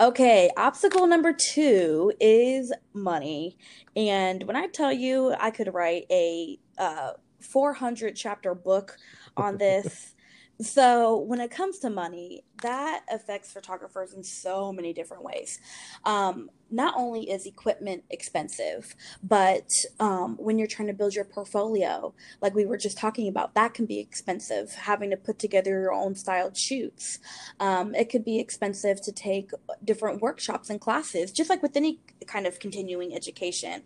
Okay 0.00 0.50
obstacle 0.56 1.08
number 1.08 1.32
two 1.32 2.12
is 2.20 2.72
money. 2.92 3.56
And 3.96 4.44
when 4.44 4.54
i 4.54 4.68
tell 4.68 4.92
you 4.92 5.34
i 5.40 5.50
could 5.50 5.74
write 5.74 6.06
a 6.10 6.58
uh, 6.78 7.12
400 7.40 8.14
chapter 8.14 8.54
book 8.54 8.96
on 9.36 9.58
this 9.58 10.14
so 10.60 11.18
when 11.18 11.40
it 11.40 11.50
comes 11.50 11.78
to 11.78 11.90
money 11.90 12.44
that 12.62 13.02
affects 13.10 13.52
photographers 13.52 14.12
in 14.12 14.22
so 14.22 14.72
many 14.72 14.92
different 14.92 15.22
ways. 15.22 15.58
Um, 16.04 16.50
not 16.70 16.94
only 16.96 17.28
is 17.30 17.46
equipment 17.46 18.04
expensive 18.10 18.94
but 19.22 19.68
um, 19.98 20.36
when 20.38 20.58
you're 20.58 20.68
trying 20.68 20.86
to 20.86 20.94
build 20.94 21.14
your 21.14 21.24
portfolio 21.24 22.14
like 22.40 22.54
we 22.54 22.64
were 22.64 22.76
just 22.76 22.96
talking 22.96 23.26
about 23.26 23.54
that 23.54 23.74
can 23.74 23.86
be 23.86 23.98
expensive 23.98 24.72
having 24.74 25.10
to 25.10 25.16
put 25.16 25.38
together 25.38 25.70
your 25.70 25.92
own 25.92 26.14
styled 26.14 26.56
shoots. 26.56 27.18
Um, 27.58 27.94
it 27.94 28.10
could 28.10 28.24
be 28.24 28.38
expensive 28.38 29.00
to 29.02 29.12
take 29.12 29.50
different 29.84 30.20
workshops 30.20 30.70
and 30.70 30.80
classes 30.80 31.32
just 31.32 31.50
like 31.50 31.62
with 31.62 31.76
any 31.76 32.00
kind 32.26 32.46
of 32.46 32.58
continuing 32.58 33.14
education. 33.14 33.82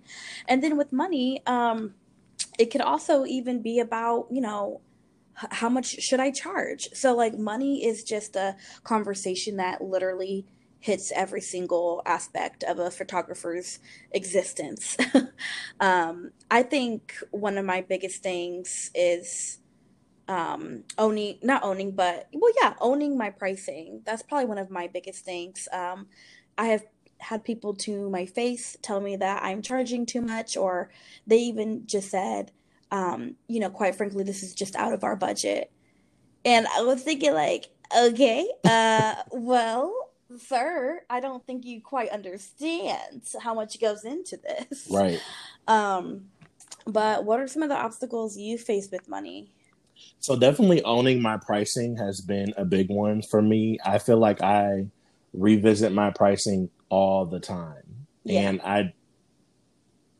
And 0.49 0.63
then 0.63 0.77
with 0.77 0.93
money 0.93 1.43
um, 1.47 1.95
it 2.59 2.67
could 2.67 2.81
also 2.81 3.25
even 3.25 3.63
be 3.63 3.79
about 3.79 4.27
you 4.31 4.41
know 4.41 4.81
how 5.35 5.69
much 5.69 6.01
should 6.01 6.21
I 6.21 6.31
charge? 6.31 6.89
So, 6.93 7.15
like, 7.15 7.37
money 7.39 7.85
is 7.85 8.05
just 8.05 8.37
a 8.37 8.57
conversation 8.85 9.57
that 9.57 9.83
literally 9.83 10.47
hits 10.81 11.11
every 11.13 11.41
single 11.41 12.03
aspect 12.05 12.63
of 12.63 12.79
a 12.79 12.91
photographer's 12.91 13.79
existence. 14.13 14.97
um, 15.81 16.31
I 16.51 16.63
think 16.63 17.15
one 17.31 17.57
of 17.57 17.65
my 17.65 17.81
biggest 17.81 18.23
things 18.23 18.91
is 18.95 19.61
um, 20.29 20.85
owning, 20.99 21.39
not 21.43 21.65
owning, 21.65 21.93
but 21.93 22.29
well, 22.35 22.53
yeah, 22.61 22.75
owning 22.81 23.17
my 23.17 23.31
pricing. 23.31 24.03
That's 24.05 24.23
probably 24.23 24.47
one 24.47 24.59
of 24.59 24.71
my 24.71 24.87
biggest 24.87 25.25
things. 25.25 25.69
Um, 25.73 26.07
I 26.59 26.67
have 26.67 26.85
had 27.19 27.45
people 27.45 27.75
to 27.75 28.11
my 28.11 28.27
face 28.27 28.77
tell 28.83 29.01
me 29.01 29.17
that 29.17 29.43
I'm 29.43 29.63
charging 29.63 30.05
too 30.05 30.21
much, 30.21 30.57
or 30.57 30.91
they 31.27 31.39
even 31.39 31.87
just 31.87 32.11
said, 32.11 32.53
um, 32.95 33.35
you 33.49 33.59
know, 33.59 33.71
quite 33.71 33.97
frankly, 33.97 34.23
this 34.23 34.45
is 34.45 34.55
just 34.55 34.77
out 34.77 34.93
of 34.93 35.03
our 35.03 35.17
budget. 35.17 35.71
And 36.45 36.67
I 36.69 36.83
was 36.83 37.03
thinking, 37.03 37.35
like, 37.35 37.67
okay, 37.97 38.49
uh, 38.65 39.17
well, 39.33 40.11
sir, 40.39 41.03
I 41.11 41.19
don't 41.19 41.45
think 41.45 41.65
you 41.65 41.81
quite 41.81 42.11
understand 42.11 43.23
how 43.43 43.53
much 43.53 43.81
goes 43.81 44.05
into 44.05 44.37
this. 44.37 44.87
Right. 44.89 45.21
Um, 45.67 46.27
but 46.87 47.25
what 47.25 47.41
are 47.41 47.49
some 47.49 47.63
of 47.63 47.69
the 47.69 47.77
obstacles 47.77 48.37
you 48.37 48.59
face 48.59 48.89
with 48.93 49.09
money? 49.09 49.51
So 50.21 50.37
definitely 50.37 50.83
owning 50.85 51.21
my 51.21 51.37
pricing 51.37 51.97
has 51.97 52.21
been 52.21 52.55
a 52.57 52.65
big 52.65 52.91
one 52.91 53.23
for 53.23 53.43
me. 53.43 53.79
I 53.85 53.99
feel 53.99 54.19
like 54.19 54.41
I 54.41 54.87
revisit 55.33 55.93
my 55.93 56.11
pricing 56.11 56.71
all 56.91 57.27
the 57.27 57.41
time. 57.41 58.07
Yeah. 58.23 58.41
And 58.41 58.61
I 58.63 58.93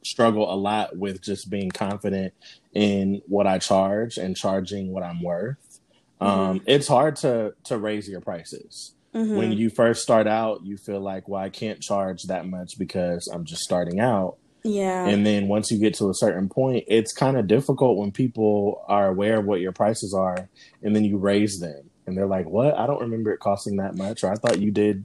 struggle 0.05 0.53
a 0.53 0.57
lot 0.57 0.97
with 0.97 1.23
just 1.23 1.51
being 1.51 1.71
confident 1.71 2.35
in 2.73 3.23
what 3.27 3.47
I 3.47 3.59
charge 3.59 4.17
and 4.19 4.37
charging 4.37 4.93
what 4.93 5.03
I'm 5.03 5.23
worth. 5.23 5.81
Mm-hmm. 6.21 6.41
Um, 6.41 6.61
it's 6.67 6.89
hard 6.89 7.17
to 7.17 7.55
to 7.65 7.79
raise 7.79 8.09
your 8.09 8.21
prices. 8.21 8.95
Mm-hmm. 9.15 9.37
When 9.37 9.53
you 9.53 9.71
first 9.71 10.03
start 10.03 10.27
out, 10.27 10.65
you 10.65 10.77
feel 10.77 11.01
like, 11.01 11.29
well, 11.29 11.41
I 11.41 11.49
can't 11.49 11.81
charge 11.81 12.25
that 12.25 12.47
much 12.47 12.79
because 12.79 13.29
I'm 13.33 13.45
just 13.45 13.63
starting 13.63 14.01
out. 14.01 14.37
Yeah. 14.65 15.07
And 15.07 15.25
then 15.25 15.47
once 15.47 15.71
you 15.71 15.79
get 15.79 15.95
to 15.95 16.11
a 16.11 16.15
certain 16.15 16.49
point, 16.49 16.85
it's 16.89 17.13
kind 17.13 17.37
of 17.37 17.47
difficult 17.47 17.97
when 17.97 18.11
people 18.11 18.83
are 18.89 19.07
aware 19.07 19.39
of 19.39 19.45
what 19.45 19.61
your 19.61 19.73
prices 19.73 20.15
are 20.15 20.49
and 20.83 20.97
then 20.97 21.05
you 21.05 21.17
raise 21.19 21.61
them 21.61 21.91
and 22.07 22.17
they're 22.17 22.27
like, 22.27 22.49
"What? 22.49 22.77
I 22.77 22.87
don't 22.87 23.01
remember 23.01 23.31
it 23.33 23.39
costing 23.39 23.77
that 23.77 23.95
much 23.95 24.25
or 24.25 24.33
I 24.33 24.35
thought 24.35 24.61
you 24.61 24.71
did 24.71 25.05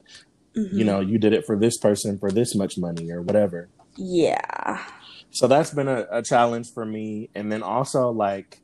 mm-hmm. 0.55 0.75
you 0.75 0.85
know, 0.85 1.01
you 1.01 1.19
did 1.19 1.33
it 1.33 1.45
for 1.45 1.55
this 1.55 1.77
person 1.77 2.17
for 2.17 2.31
this 2.31 2.55
much 2.55 2.77
money 2.77 3.11
or 3.11 3.21
whatever." 3.21 3.69
Yeah. 3.95 4.83
So 5.31 5.47
that's 5.47 5.71
been 5.71 5.87
a, 5.87 6.07
a 6.11 6.21
challenge 6.23 6.73
for 6.73 6.85
me 6.85 7.29
and 7.35 7.51
then 7.51 7.63
also 7.63 8.09
like 8.09 8.61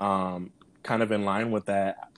um 0.00 0.52
kind 0.82 1.02
of 1.02 1.10
in 1.10 1.24
line 1.24 1.50
with 1.50 1.66
that 1.66 2.08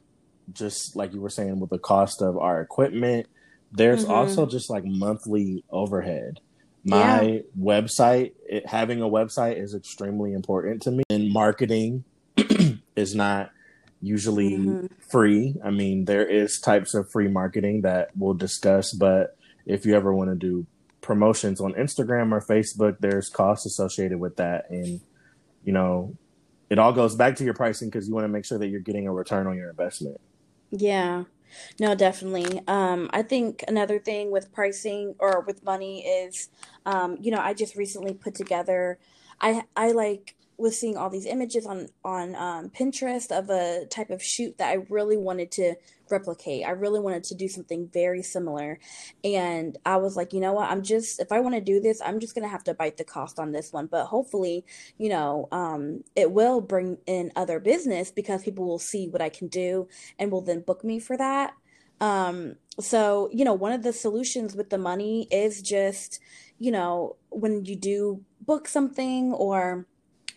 just 0.52 0.96
like 0.96 1.12
you 1.12 1.20
were 1.20 1.30
saying 1.30 1.60
with 1.60 1.70
the 1.70 1.78
cost 1.78 2.22
of 2.22 2.36
our 2.38 2.60
equipment, 2.60 3.26
there's 3.72 4.02
mm-hmm. 4.02 4.12
also 4.12 4.46
just 4.46 4.70
like 4.70 4.84
monthly 4.84 5.64
overhead. 5.70 6.40
My 6.84 7.22
yeah. 7.22 7.40
website, 7.58 8.32
it, 8.48 8.66
having 8.66 9.02
a 9.02 9.08
website 9.08 9.62
is 9.62 9.74
extremely 9.74 10.32
important 10.32 10.82
to 10.82 10.90
me. 10.90 11.04
And 11.10 11.32
marketing 11.32 12.04
is 12.96 13.14
not 13.14 13.50
usually 14.00 14.56
mm-hmm. 14.56 14.86
free. 15.10 15.56
I 15.62 15.70
mean, 15.70 16.06
there 16.06 16.26
is 16.26 16.58
types 16.58 16.94
of 16.94 17.10
free 17.10 17.28
marketing 17.28 17.82
that 17.82 18.10
we'll 18.16 18.34
discuss, 18.34 18.92
but 18.92 19.36
if 19.66 19.84
you 19.84 19.94
ever 19.94 20.14
want 20.14 20.30
to 20.30 20.36
do 20.36 20.66
promotions 21.10 21.60
on 21.60 21.72
Instagram 21.72 22.30
or 22.30 22.40
Facebook, 22.40 22.98
there's 23.00 23.28
costs 23.28 23.66
associated 23.66 24.20
with 24.20 24.36
that. 24.36 24.70
And, 24.70 25.00
you 25.64 25.72
know, 25.72 26.14
it 26.68 26.78
all 26.78 26.92
goes 26.92 27.16
back 27.16 27.34
to 27.36 27.44
your 27.44 27.52
pricing 27.52 27.88
because 27.88 28.06
you 28.06 28.14
want 28.14 28.26
to 28.26 28.28
make 28.28 28.44
sure 28.44 28.58
that 28.58 28.68
you're 28.68 28.78
getting 28.78 29.08
a 29.08 29.12
return 29.12 29.48
on 29.48 29.56
your 29.56 29.70
investment. 29.70 30.20
Yeah. 30.70 31.24
No, 31.80 31.96
definitely. 31.96 32.62
Um, 32.68 33.10
I 33.12 33.22
think 33.22 33.64
another 33.66 33.98
thing 33.98 34.30
with 34.30 34.52
pricing 34.52 35.16
or 35.18 35.40
with 35.40 35.64
money 35.64 36.06
is, 36.06 36.48
um, 36.86 37.16
you 37.20 37.32
know, 37.32 37.40
I 37.40 37.54
just 37.54 37.74
recently 37.74 38.14
put 38.14 38.36
together. 38.36 39.00
I 39.40 39.64
I 39.74 39.90
like 39.90 40.36
was 40.60 40.78
seeing 40.78 40.96
all 40.96 41.10
these 41.10 41.26
images 41.26 41.66
on 41.66 41.88
on 42.04 42.34
um, 42.36 42.70
Pinterest 42.70 43.30
of 43.36 43.50
a 43.50 43.86
type 43.86 44.10
of 44.10 44.22
shoot 44.22 44.58
that 44.58 44.70
I 44.70 44.86
really 44.88 45.16
wanted 45.16 45.50
to 45.52 45.74
replicate. 46.10 46.66
I 46.66 46.70
really 46.70 47.00
wanted 47.00 47.24
to 47.24 47.34
do 47.34 47.48
something 47.48 47.88
very 47.92 48.22
similar, 48.22 48.78
and 49.24 49.76
I 49.86 49.96
was 49.96 50.16
like, 50.16 50.32
you 50.32 50.40
know 50.40 50.52
what? 50.52 50.70
I'm 50.70 50.82
just 50.82 51.20
if 51.20 51.32
I 51.32 51.40
want 51.40 51.54
to 51.54 51.60
do 51.60 51.80
this, 51.80 52.00
I'm 52.04 52.20
just 52.20 52.34
gonna 52.34 52.48
have 52.48 52.64
to 52.64 52.74
bite 52.74 52.96
the 52.96 53.04
cost 53.04 53.38
on 53.38 53.52
this 53.52 53.72
one. 53.72 53.86
But 53.86 54.06
hopefully, 54.06 54.64
you 54.98 55.08
know, 55.08 55.48
um, 55.52 56.04
it 56.14 56.30
will 56.30 56.60
bring 56.60 56.98
in 57.06 57.32
other 57.36 57.58
business 57.58 58.10
because 58.10 58.42
people 58.42 58.66
will 58.66 58.78
see 58.78 59.08
what 59.08 59.22
I 59.22 59.28
can 59.28 59.48
do 59.48 59.88
and 60.18 60.30
will 60.30 60.42
then 60.42 60.60
book 60.60 60.84
me 60.84 60.98
for 60.98 61.16
that. 61.16 61.54
Um, 62.00 62.56
so 62.78 63.28
you 63.32 63.44
know, 63.44 63.54
one 63.54 63.72
of 63.72 63.82
the 63.82 63.92
solutions 63.92 64.54
with 64.54 64.70
the 64.70 64.78
money 64.78 65.26
is 65.30 65.62
just, 65.62 66.20
you 66.58 66.70
know, 66.70 67.16
when 67.30 67.64
you 67.64 67.76
do 67.76 68.24
book 68.40 68.68
something 68.68 69.32
or 69.32 69.86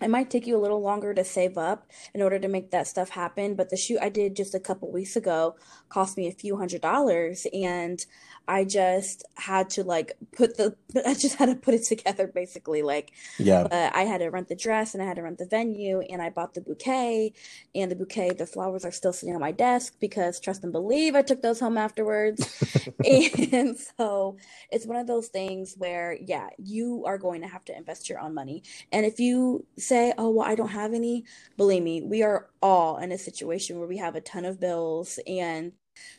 it 0.03 0.09
might 0.09 0.29
take 0.29 0.45
you 0.45 0.57
a 0.57 0.61
little 0.61 0.81
longer 0.81 1.13
to 1.13 1.23
save 1.23 1.57
up 1.57 1.87
in 2.13 2.21
order 2.21 2.39
to 2.39 2.47
make 2.47 2.71
that 2.71 2.87
stuff 2.87 3.09
happen 3.09 3.55
but 3.55 3.69
the 3.69 3.77
shoot 3.77 3.99
i 4.01 4.09
did 4.09 4.35
just 4.35 4.55
a 4.55 4.59
couple 4.59 4.91
weeks 4.91 5.15
ago 5.15 5.55
cost 5.89 6.17
me 6.17 6.27
a 6.27 6.31
few 6.31 6.57
hundred 6.57 6.81
dollars 6.81 7.45
and 7.53 8.05
I 8.47 8.65
just 8.65 9.23
had 9.35 9.69
to 9.71 9.83
like 9.83 10.13
put 10.35 10.57
the 10.57 10.75
I 11.05 11.13
just 11.13 11.37
had 11.37 11.47
to 11.47 11.55
put 11.55 11.73
it 11.73 11.83
together 11.83 12.27
basically 12.27 12.81
like 12.81 13.11
yeah. 13.37 13.61
uh, 13.61 13.91
I 13.93 14.03
had 14.03 14.19
to 14.19 14.29
rent 14.29 14.49
the 14.49 14.55
dress 14.55 14.93
and 14.93 15.01
I 15.01 15.05
had 15.05 15.15
to 15.15 15.21
rent 15.21 15.37
the 15.37 15.45
venue 15.45 16.01
and 16.01 16.21
I 16.21 16.29
bought 16.29 16.53
the 16.53 16.61
bouquet 16.61 17.33
and 17.73 17.89
the 17.89 17.95
bouquet 17.95 18.31
the 18.31 18.45
flowers 18.45 18.83
are 18.83 18.91
still 18.91 19.13
sitting 19.13 19.33
on 19.33 19.41
my 19.41 19.51
desk 19.51 19.95
because 19.99 20.39
trust 20.39 20.63
and 20.63 20.73
believe 20.73 21.15
I 21.15 21.21
took 21.21 21.41
those 21.41 21.59
home 21.59 21.77
afterwards. 21.77 22.49
And 23.05 23.77
so 23.97 24.37
it's 24.71 24.85
one 24.85 24.97
of 24.97 25.07
those 25.07 25.27
things 25.27 25.75
where 25.77 26.17
yeah 26.25 26.49
you 26.57 27.03
are 27.05 27.17
going 27.17 27.41
to 27.41 27.47
have 27.47 27.65
to 27.65 27.75
invest 27.75 28.09
your 28.09 28.19
own 28.19 28.33
money 28.33 28.63
and 28.91 29.05
if 29.05 29.19
you 29.19 29.65
say 29.77 29.92
oh 30.17 30.29
well 30.29 30.47
I 30.47 30.55
don't 30.55 30.69
have 30.69 30.93
any. 30.93 31.25
Believe 31.57 31.83
me 31.83 32.01
we 32.01 32.23
are 32.23 32.49
all 32.61 32.97
in 32.97 33.11
a 33.11 33.17
situation 33.17 33.79
where 33.79 33.87
we 33.87 33.97
have 33.97 34.15
a 34.15 34.21
ton 34.21 34.45
of 34.45 34.59
bills 34.59 35.19
and 35.27 35.73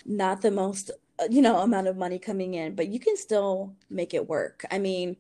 not 0.05 0.43
the 0.43 0.51
most 0.51 0.91
uh, 1.19 1.25
you 1.31 1.43
know 1.43 1.59
amount 1.59 1.89
of 1.89 1.97
money 1.97 2.19
coming 2.19 2.55
in 2.55 2.75
but 2.75 2.89
you 2.89 3.01
can 3.01 3.17
still 3.17 3.75
make 3.91 4.15
it 4.15 4.29
work. 4.29 4.65
I 4.71 4.79
mean 4.79 5.17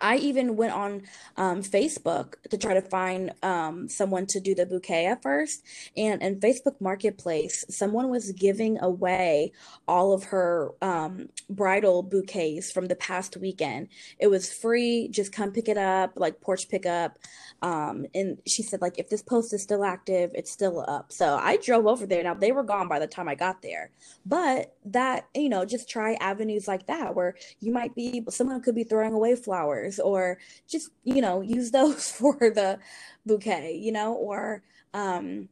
I 0.00 0.16
even 0.16 0.56
went 0.56 0.72
on 0.72 1.02
um, 1.36 1.62
Facebook 1.62 2.34
to 2.50 2.56
try 2.56 2.74
to 2.74 2.82
find 2.82 3.32
um, 3.42 3.88
someone 3.88 4.26
to 4.26 4.40
do 4.40 4.54
the 4.54 4.66
bouquet 4.66 5.06
at 5.06 5.22
first. 5.22 5.64
And 5.96 6.22
in 6.22 6.40
Facebook 6.40 6.80
Marketplace, 6.80 7.64
someone 7.68 8.08
was 8.08 8.32
giving 8.32 8.80
away 8.80 9.52
all 9.86 10.12
of 10.12 10.24
her 10.24 10.72
um, 10.80 11.28
bridal 11.48 12.02
bouquets 12.02 12.72
from 12.72 12.86
the 12.86 12.96
past 12.96 13.36
weekend. 13.36 13.88
It 14.18 14.28
was 14.28 14.52
free, 14.52 15.08
just 15.08 15.32
come 15.32 15.52
pick 15.52 15.68
it 15.68 15.78
up, 15.78 16.12
like 16.16 16.40
porch 16.40 16.68
pickup. 16.68 17.18
Um, 17.62 18.06
and 18.14 18.38
she 18.46 18.62
said, 18.62 18.80
like, 18.80 18.98
if 18.98 19.10
this 19.10 19.22
post 19.22 19.52
is 19.52 19.62
still 19.62 19.84
active, 19.84 20.30
it's 20.34 20.50
still 20.50 20.84
up. 20.88 21.12
So 21.12 21.36
I 21.36 21.58
drove 21.58 21.86
over 21.86 22.06
there. 22.06 22.22
Now 22.22 22.34
they 22.34 22.52
were 22.52 22.62
gone 22.62 22.88
by 22.88 22.98
the 22.98 23.06
time 23.06 23.28
I 23.28 23.34
got 23.34 23.60
there. 23.60 23.90
But 24.24 24.74
that, 24.86 25.28
you 25.34 25.48
know, 25.48 25.64
just 25.64 25.88
try 25.88 26.14
avenues 26.14 26.66
like 26.66 26.86
that 26.86 27.14
where 27.14 27.34
you 27.60 27.72
might 27.72 27.94
be, 27.94 28.24
someone 28.30 28.62
could 28.62 28.74
be 28.74 28.84
throwing 28.84 29.12
away 29.12 29.36
flowers 29.36 29.89
flowers 29.90 30.00
or 30.00 30.38
just 30.68 30.90
you 31.04 31.20
know 31.20 31.40
use 31.40 31.70
those 31.70 32.10
for 32.18 32.36
the 32.38 32.78
bouquet 33.26 33.74
you 33.74 33.92
know 33.92 34.14
or 34.14 34.62
um 34.94 35.48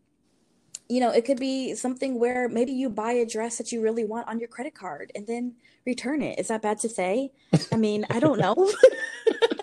you 0.88 1.00
know 1.00 1.11
it 1.11 1.25
could 1.25 1.38
be 1.38 1.75
something 1.75 2.18
where 2.18 2.49
maybe 2.49 2.73
you 2.73 2.88
buy 2.88 3.12
a 3.12 3.26
dress 3.26 3.59
that 3.59 3.73
you 3.73 3.83
really 3.83 4.04
want 4.04 4.26
on 4.28 4.38
your 4.38 4.49
credit 4.49 4.75
card 4.75 5.12
and 5.14 5.26
then 5.26 5.54
return 5.85 6.23
it. 6.23 6.38
Is 6.38 6.49
that 6.49 6.61
bad 6.62 6.78
to 6.80 6.88
say? 6.88 7.30
I 7.73 7.76
mean 7.76 8.04
i 8.11 8.21
don't 8.21 8.38
know. 8.38 8.54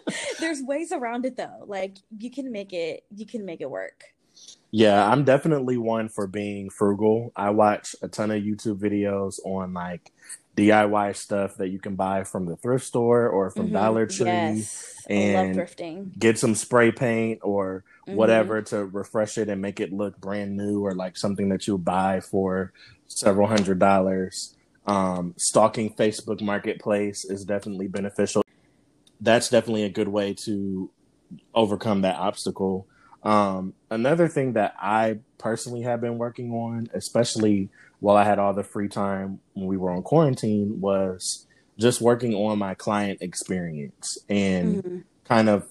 There's 0.39 0.61
ways 0.61 0.91
around 0.91 1.25
it 1.25 1.35
though. 1.35 1.65
Like 1.65 1.97
you 2.17 2.29
can 2.29 2.51
make 2.51 2.73
it 2.73 3.03
you 3.15 3.25
can 3.25 3.43
make 3.45 3.61
it 3.61 3.69
work 3.69 4.03
yeah 4.75 5.09
i'm 5.09 5.23
definitely 5.23 5.77
one 5.77 6.09
for 6.09 6.27
being 6.27 6.69
frugal 6.69 7.31
i 7.35 7.49
watch 7.49 7.95
a 8.01 8.07
ton 8.07 8.31
of 8.31 8.43
youtube 8.43 8.77
videos 8.77 9.39
on 9.45 9.73
like 9.73 10.11
DIY 10.55 11.15
stuff 11.15 11.57
that 11.57 11.69
you 11.69 11.79
can 11.79 11.95
buy 11.95 12.23
from 12.23 12.45
the 12.45 12.55
thrift 12.55 12.85
store 12.85 13.27
or 13.27 13.51
from 13.51 13.65
mm-hmm. 13.65 13.75
Dollar 13.75 14.05
Tree 14.05 14.25
yes. 14.27 15.03
and 15.09 15.55
thrifting. 15.57 16.17
get 16.17 16.39
some 16.39 16.55
spray 16.55 16.91
paint 16.91 17.39
or 17.43 17.83
mm-hmm. 18.07 18.15
whatever 18.15 18.61
to 18.61 18.85
refresh 18.85 19.37
it 19.37 19.49
and 19.49 19.61
make 19.61 19.79
it 19.79 19.91
look 19.91 20.17
brand 20.17 20.55
new 20.55 20.85
or 20.85 20.93
like 20.93 21.17
something 21.17 21.49
that 21.49 21.67
you 21.67 21.77
buy 21.77 22.21
for 22.21 22.71
several 23.07 23.47
hundred 23.47 23.79
dollars. 23.79 24.55
Um, 24.87 25.33
stalking 25.37 25.93
Facebook 25.93 26.41
Marketplace 26.41 27.25
is 27.25 27.43
definitely 27.43 27.87
beneficial. 27.87 28.43
That's 29.19 29.49
definitely 29.49 29.83
a 29.83 29.89
good 29.89 30.07
way 30.07 30.35
to 30.45 30.89
overcome 31.53 32.01
that 32.01 32.15
obstacle. 32.15 32.87
Um, 33.25 33.73
another 33.89 34.27
thing 34.27 34.53
that 34.53 34.75
I 34.79 35.19
personally 35.37 35.81
have 35.81 35.99
been 35.99 36.17
working 36.17 36.51
on, 36.51 36.89
especially 36.93 37.69
while 37.99 38.15
I 38.15 38.23
had 38.23 38.39
all 38.39 38.53
the 38.53 38.63
free 38.63 38.87
time 38.87 39.39
when 39.53 39.65
we 39.65 39.77
were 39.77 39.91
on 39.91 40.03
quarantine, 40.03 40.79
was 40.79 41.47
just 41.77 42.01
working 42.01 42.35
on 42.35 42.59
my 42.59 42.75
client 42.75 43.21
experience 43.21 44.17
and 44.29 44.75
mm-hmm. 44.75 44.97
kind 45.25 45.49
of 45.49 45.67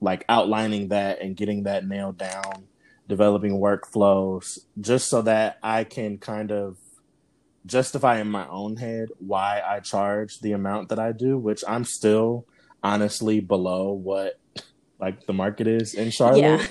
like 0.00 0.24
outlining 0.28 0.88
that 0.88 1.20
and 1.20 1.36
getting 1.36 1.62
that 1.62 1.86
nailed 1.86 2.18
down 2.18 2.66
developing 3.10 3.60
workflows, 3.60 4.60
just 4.80 5.10
so 5.10 5.20
that 5.20 5.58
I 5.62 5.84
can 5.84 6.16
kind 6.16 6.50
of 6.50 6.78
justify 7.66 8.20
in 8.20 8.30
my 8.30 8.48
own 8.48 8.76
head 8.76 9.08
why 9.18 9.60
I 9.66 9.80
charge 9.80 10.38
the 10.40 10.52
amount 10.52 10.88
that 10.88 10.98
I 10.98 11.12
do, 11.12 11.36
which 11.36 11.62
I'm 11.68 11.84
still 11.84 12.46
honestly 12.82 13.40
below 13.40 13.92
what 13.92 14.38
like 15.00 15.26
the 15.26 15.32
market 15.32 15.66
is 15.66 15.94
in 15.94 16.10
Charlotte. 16.10 16.40
Yeah. 16.40 16.66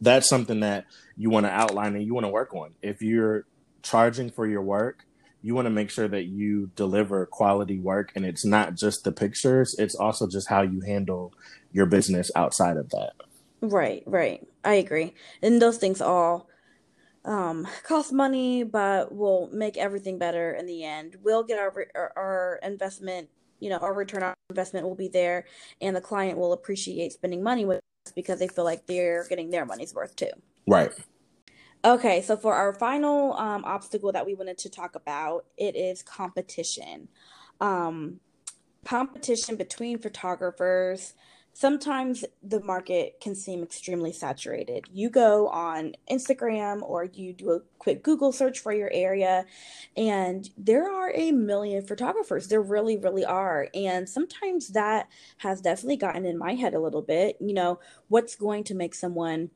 That's 0.00 0.28
something 0.28 0.60
that 0.60 0.86
you 1.16 1.28
want 1.28 1.46
to 1.46 1.52
outline 1.52 1.94
and 1.94 2.04
you 2.04 2.14
want 2.14 2.24
to 2.24 2.30
work 2.30 2.54
on. 2.54 2.70
If 2.80 3.02
you're 3.02 3.44
charging 3.82 4.30
for 4.30 4.46
your 4.46 4.62
work, 4.62 5.04
you 5.42 5.54
want 5.54 5.66
to 5.66 5.70
make 5.70 5.90
sure 5.90 6.08
that 6.08 6.24
you 6.24 6.70
deliver 6.76 7.26
quality 7.26 7.78
work 7.78 8.12
and 8.14 8.24
it's 8.24 8.44
not 8.44 8.74
just 8.74 9.04
the 9.04 9.12
pictures, 9.12 9.74
it's 9.78 9.94
also 9.94 10.26
just 10.26 10.48
how 10.48 10.62
you 10.62 10.80
handle 10.80 11.32
your 11.72 11.86
business 11.86 12.30
outside 12.36 12.76
of 12.76 12.90
that. 12.90 13.12
Right, 13.60 14.02
right. 14.06 14.46
I 14.64 14.74
agree. 14.74 15.14
And 15.42 15.60
those 15.60 15.78
things 15.78 16.00
all 16.00 16.48
um, 17.24 17.66
cost 17.84 18.12
money, 18.12 18.64
but 18.64 19.14
will 19.14 19.50
make 19.52 19.76
everything 19.76 20.18
better 20.18 20.52
in 20.52 20.66
the 20.66 20.84
end. 20.84 21.16
We'll 21.22 21.42
get 21.42 21.58
our 21.58 21.86
our, 21.94 22.12
our 22.16 22.60
investment, 22.62 23.28
you 23.58 23.68
know, 23.68 23.76
our 23.76 23.92
return 23.92 24.22
on 24.22 24.34
investment 24.50 24.86
will 24.86 24.94
be 24.94 25.08
there, 25.08 25.46
and 25.80 25.96
the 25.96 26.00
client 26.00 26.38
will 26.38 26.52
appreciate 26.52 27.12
spending 27.12 27.42
money 27.42 27.64
with 27.64 27.80
us 28.06 28.12
because 28.12 28.38
they 28.38 28.48
feel 28.48 28.64
like 28.64 28.86
they're 28.86 29.26
getting 29.28 29.50
their 29.50 29.64
money's 29.64 29.94
worth 29.94 30.14
too. 30.16 30.30
Right. 30.66 30.92
Okay, 31.82 32.20
so 32.20 32.36
for 32.36 32.54
our 32.54 32.74
final 32.74 33.32
um, 33.38 33.64
obstacle 33.64 34.12
that 34.12 34.26
we 34.26 34.34
wanted 34.34 34.58
to 34.58 34.68
talk 34.68 34.96
about, 34.96 35.46
it 35.56 35.74
is 35.76 36.02
competition. 36.02 37.08
Um, 37.60 38.20
competition 38.84 39.56
between 39.56 39.98
photographers 39.98 41.14
sometimes 41.52 42.24
the 42.42 42.60
market 42.60 43.20
can 43.20 43.34
seem 43.34 43.62
extremely 43.62 44.12
saturated. 44.12 44.86
You 44.92 45.10
go 45.10 45.48
on 45.48 45.94
Instagram 46.10 46.82
or 46.82 47.04
you 47.04 47.32
do 47.32 47.50
a 47.50 47.60
quick 47.78 48.02
Google 48.02 48.32
search 48.32 48.58
for 48.58 48.72
your 48.72 48.90
area, 48.92 49.46
and 49.96 50.48
there 50.56 50.90
are 50.90 51.12
a 51.14 51.32
million 51.32 51.86
photographers. 51.86 52.48
There 52.48 52.62
really, 52.62 52.96
really 52.96 53.24
are. 53.24 53.68
And 53.74 54.08
sometimes 54.08 54.68
that 54.68 55.08
has 55.38 55.60
definitely 55.60 55.96
gotten 55.96 56.24
in 56.24 56.38
my 56.38 56.54
head 56.54 56.74
a 56.74 56.80
little 56.80 57.02
bit. 57.02 57.36
You 57.40 57.54
know, 57.54 57.80
what's 58.08 58.36
going 58.36 58.64
to 58.64 58.74
make 58.74 58.94
someone 58.94 59.50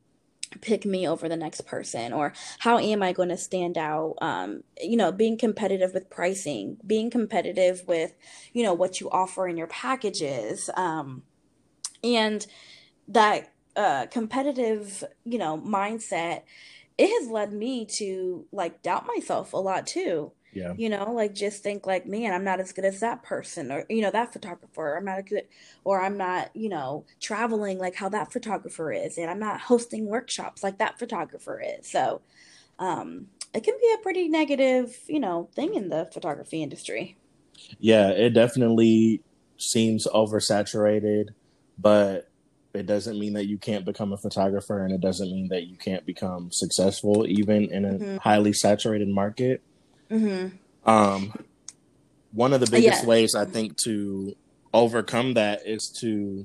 pick 0.60 0.84
me 0.84 1.08
over 1.08 1.28
the 1.28 1.36
next 1.36 1.62
person 1.62 2.12
or 2.12 2.32
how 2.60 2.78
am 2.78 3.02
i 3.02 3.12
going 3.12 3.28
to 3.28 3.36
stand 3.36 3.76
out 3.76 4.14
um, 4.20 4.62
you 4.80 4.96
know 4.96 5.10
being 5.10 5.36
competitive 5.36 5.92
with 5.92 6.08
pricing 6.10 6.76
being 6.86 7.10
competitive 7.10 7.82
with 7.88 8.14
you 8.52 8.62
know 8.62 8.72
what 8.72 9.00
you 9.00 9.10
offer 9.10 9.48
in 9.48 9.56
your 9.56 9.66
packages 9.66 10.70
um, 10.76 11.22
and 12.04 12.46
that 13.08 13.52
uh, 13.76 14.06
competitive 14.06 15.02
you 15.24 15.38
know 15.38 15.58
mindset 15.58 16.42
it 16.96 17.08
has 17.08 17.30
led 17.30 17.52
me 17.52 17.86
to 17.98 18.46
like 18.52 18.82
doubt 18.82 19.06
myself 19.06 19.52
a 19.52 19.56
lot 19.56 19.86
too. 19.86 20.32
Yeah. 20.52 20.74
You 20.76 20.88
know 20.88 21.12
like 21.12 21.34
just 21.34 21.64
think 21.64 21.84
like 21.84 22.06
man 22.06 22.32
i'm 22.32 22.44
not 22.44 22.60
as 22.60 22.72
good 22.72 22.84
as 22.84 23.00
that 23.00 23.24
person 23.24 23.72
or 23.72 23.84
you 23.90 24.02
know 24.02 24.12
that 24.12 24.32
photographer. 24.32 24.96
I'm 24.96 25.04
not 25.04 25.18
a 25.18 25.22
good 25.22 25.48
or 25.82 26.00
i'm 26.00 26.16
not 26.16 26.54
you 26.54 26.68
know 26.68 27.04
traveling 27.20 27.78
like 27.78 27.96
how 27.96 28.08
that 28.10 28.32
photographer 28.32 28.92
is 28.92 29.18
and 29.18 29.28
i'm 29.28 29.40
not 29.40 29.62
hosting 29.62 30.06
workshops 30.06 30.62
like 30.62 30.78
that 30.78 31.00
photographer 31.00 31.60
is. 31.60 31.90
So 31.90 32.20
um 32.78 33.26
it 33.52 33.64
can 33.64 33.74
be 33.80 33.94
a 33.94 34.02
pretty 34.02 34.28
negative 34.28 34.96
you 35.08 35.18
know 35.18 35.48
thing 35.56 35.74
in 35.74 35.88
the 35.88 36.08
photography 36.12 36.62
industry. 36.62 37.16
Yeah 37.80 38.10
it 38.10 38.30
definitely 38.30 39.22
seems 39.58 40.06
oversaturated 40.06 41.30
but 41.78 42.28
it 42.74 42.86
doesn't 42.86 43.18
mean 43.18 43.34
that 43.34 43.46
you 43.46 43.56
can't 43.56 43.84
become 43.84 44.12
a 44.12 44.16
photographer 44.16 44.84
and 44.84 44.92
it 44.92 45.00
doesn't 45.00 45.30
mean 45.30 45.48
that 45.48 45.64
you 45.66 45.76
can't 45.76 46.04
become 46.04 46.50
successful 46.50 47.24
even 47.26 47.72
in 47.72 47.84
a 47.84 47.92
mm-hmm. 47.92 48.16
highly 48.18 48.52
saturated 48.52 49.08
market 49.08 49.62
mm-hmm. 50.10 50.48
um, 50.88 51.32
one 52.32 52.52
of 52.52 52.60
the 52.60 52.70
biggest 52.70 53.02
yeah. 53.02 53.08
ways 53.08 53.34
i 53.34 53.44
think 53.44 53.76
to 53.76 54.36
overcome 54.72 55.34
that 55.34 55.66
is 55.66 55.88
to 55.88 56.44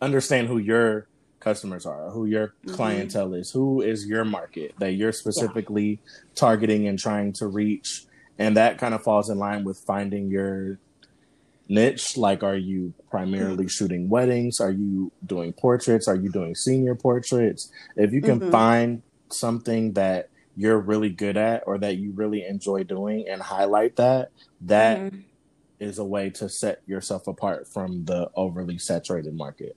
understand 0.00 0.48
who 0.48 0.58
your 0.58 1.06
customers 1.40 1.84
are 1.84 2.10
who 2.10 2.24
your 2.24 2.48
mm-hmm. 2.48 2.74
clientele 2.74 3.34
is 3.34 3.50
who 3.50 3.80
is 3.80 4.06
your 4.06 4.24
market 4.24 4.74
that 4.78 4.92
you're 4.92 5.12
specifically 5.12 6.00
yeah. 6.02 6.20
targeting 6.34 6.88
and 6.88 6.98
trying 6.98 7.32
to 7.32 7.46
reach 7.46 8.06
and 8.38 8.56
that 8.56 8.78
kind 8.78 8.94
of 8.94 9.02
falls 9.02 9.28
in 9.28 9.38
line 9.38 9.62
with 9.64 9.78
finding 9.78 10.28
your 10.28 10.78
niche? 11.72 12.16
Like, 12.16 12.42
are 12.42 12.56
you 12.56 12.92
primarily 13.10 13.68
shooting 13.68 14.08
weddings? 14.08 14.60
Are 14.60 14.70
you 14.70 15.10
doing 15.24 15.52
portraits? 15.52 16.06
Are 16.06 16.16
you 16.16 16.30
doing 16.30 16.54
senior 16.54 16.94
portraits? 16.94 17.70
If 17.96 18.12
you 18.12 18.20
can 18.20 18.38
mm-hmm. 18.38 18.50
find 18.50 19.02
something 19.30 19.94
that 19.94 20.28
you're 20.54 20.78
really 20.78 21.08
good 21.08 21.36
at 21.36 21.62
or 21.66 21.78
that 21.78 21.96
you 21.96 22.12
really 22.12 22.44
enjoy 22.44 22.84
doing 22.84 23.26
and 23.28 23.40
highlight 23.40 23.96
that, 23.96 24.30
that 24.60 24.98
mm-hmm. 24.98 25.20
is 25.80 25.98
a 25.98 26.04
way 26.04 26.28
to 26.30 26.48
set 26.48 26.82
yourself 26.86 27.26
apart 27.26 27.66
from 27.66 28.04
the 28.04 28.30
overly 28.36 28.78
saturated 28.78 29.34
market. 29.34 29.76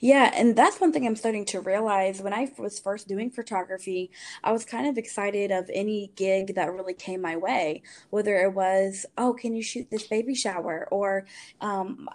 Yeah, 0.00 0.30
and 0.34 0.56
that's 0.56 0.80
one 0.80 0.92
thing 0.92 1.06
I'm 1.06 1.16
starting 1.16 1.44
to 1.46 1.60
realize. 1.60 2.20
When 2.20 2.32
I 2.32 2.52
was 2.58 2.78
first 2.78 3.08
doing 3.08 3.30
photography, 3.30 4.10
I 4.44 4.52
was 4.52 4.64
kind 4.64 4.86
of 4.86 4.98
excited 4.98 5.50
of 5.50 5.70
any 5.72 6.12
gig 6.16 6.54
that 6.54 6.72
really 6.72 6.94
came 6.94 7.20
my 7.22 7.36
way, 7.36 7.82
whether 8.10 8.36
it 8.36 8.52
was, 8.54 9.06
oh, 9.16 9.32
can 9.34 9.54
you 9.54 9.62
shoot 9.62 9.90
this 9.90 10.06
baby 10.06 10.34
shower, 10.34 10.88
or 10.90 11.26
um, 11.60 12.08